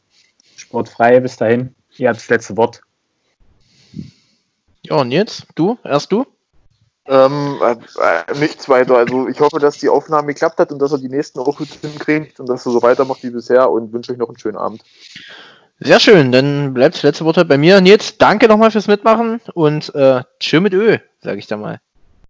Sportfrei, 0.55 1.19
bis 1.19 1.37
dahin. 1.37 1.75
Ihr 1.97 2.09
habt 2.09 2.19
das 2.19 2.29
letzte 2.29 2.57
Wort. 2.57 2.81
Ja, 4.81 4.95
und 4.95 5.11
jetzt? 5.11 5.45
Du? 5.55 5.77
Erst 5.83 6.11
du? 6.11 6.25
Ähm, 7.05 7.59
äh, 7.61 8.39
nichts 8.39 8.69
weiter. 8.69 8.97
Also 8.97 9.27
ich 9.27 9.39
hoffe, 9.41 9.59
dass 9.59 9.77
die 9.77 9.89
Aufnahme 9.89 10.27
geklappt 10.27 10.59
hat 10.59 10.71
und 10.71 10.79
dass 10.79 10.93
er 10.93 10.99
die 10.99 11.09
nächsten 11.09 11.39
auch 11.39 11.57
gut 11.57 11.67
hinkriegt 11.81 12.39
und 12.39 12.47
dass 12.47 12.65
er 12.65 12.71
so 12.71 12.81
weitermacht 12.81 13.23
wie 13.23 13.29
bisher 13.29 13.69
und 13.69 13.91
wünsche 13.91 14.13
euch 14.13 14.17
noch 14.17 14.29
einen 14.29 14.39
schönen 14.39 14.57
Abend. 14.57 14.83
Sehr 15.79 15.99
schön, 15.99 16.31
dann 16.31 16.73
bleibt 16.73 16.95
das 16.95 17.03
letzte 17.03 17.25
Wort 17.25 17.45
bei 17.47 17.57
mir. 17.57 17.77
Und 17.77 17.87
jetzt 17.87 18.21
danke 18.21 18.47
nochmal 18.47 18.71
fürs 18.71 18.87
Mitmachen 18.87 19.41
und 19.53 19.93
äh, 19.95 20.21
tschö 20.39 20.61
mit 20.61 20.73
Ö, 20.73 20.97
sage 21.21 21.39
ich 21.39 21.47
da 21.47 21.57
mal. 21.57 21.81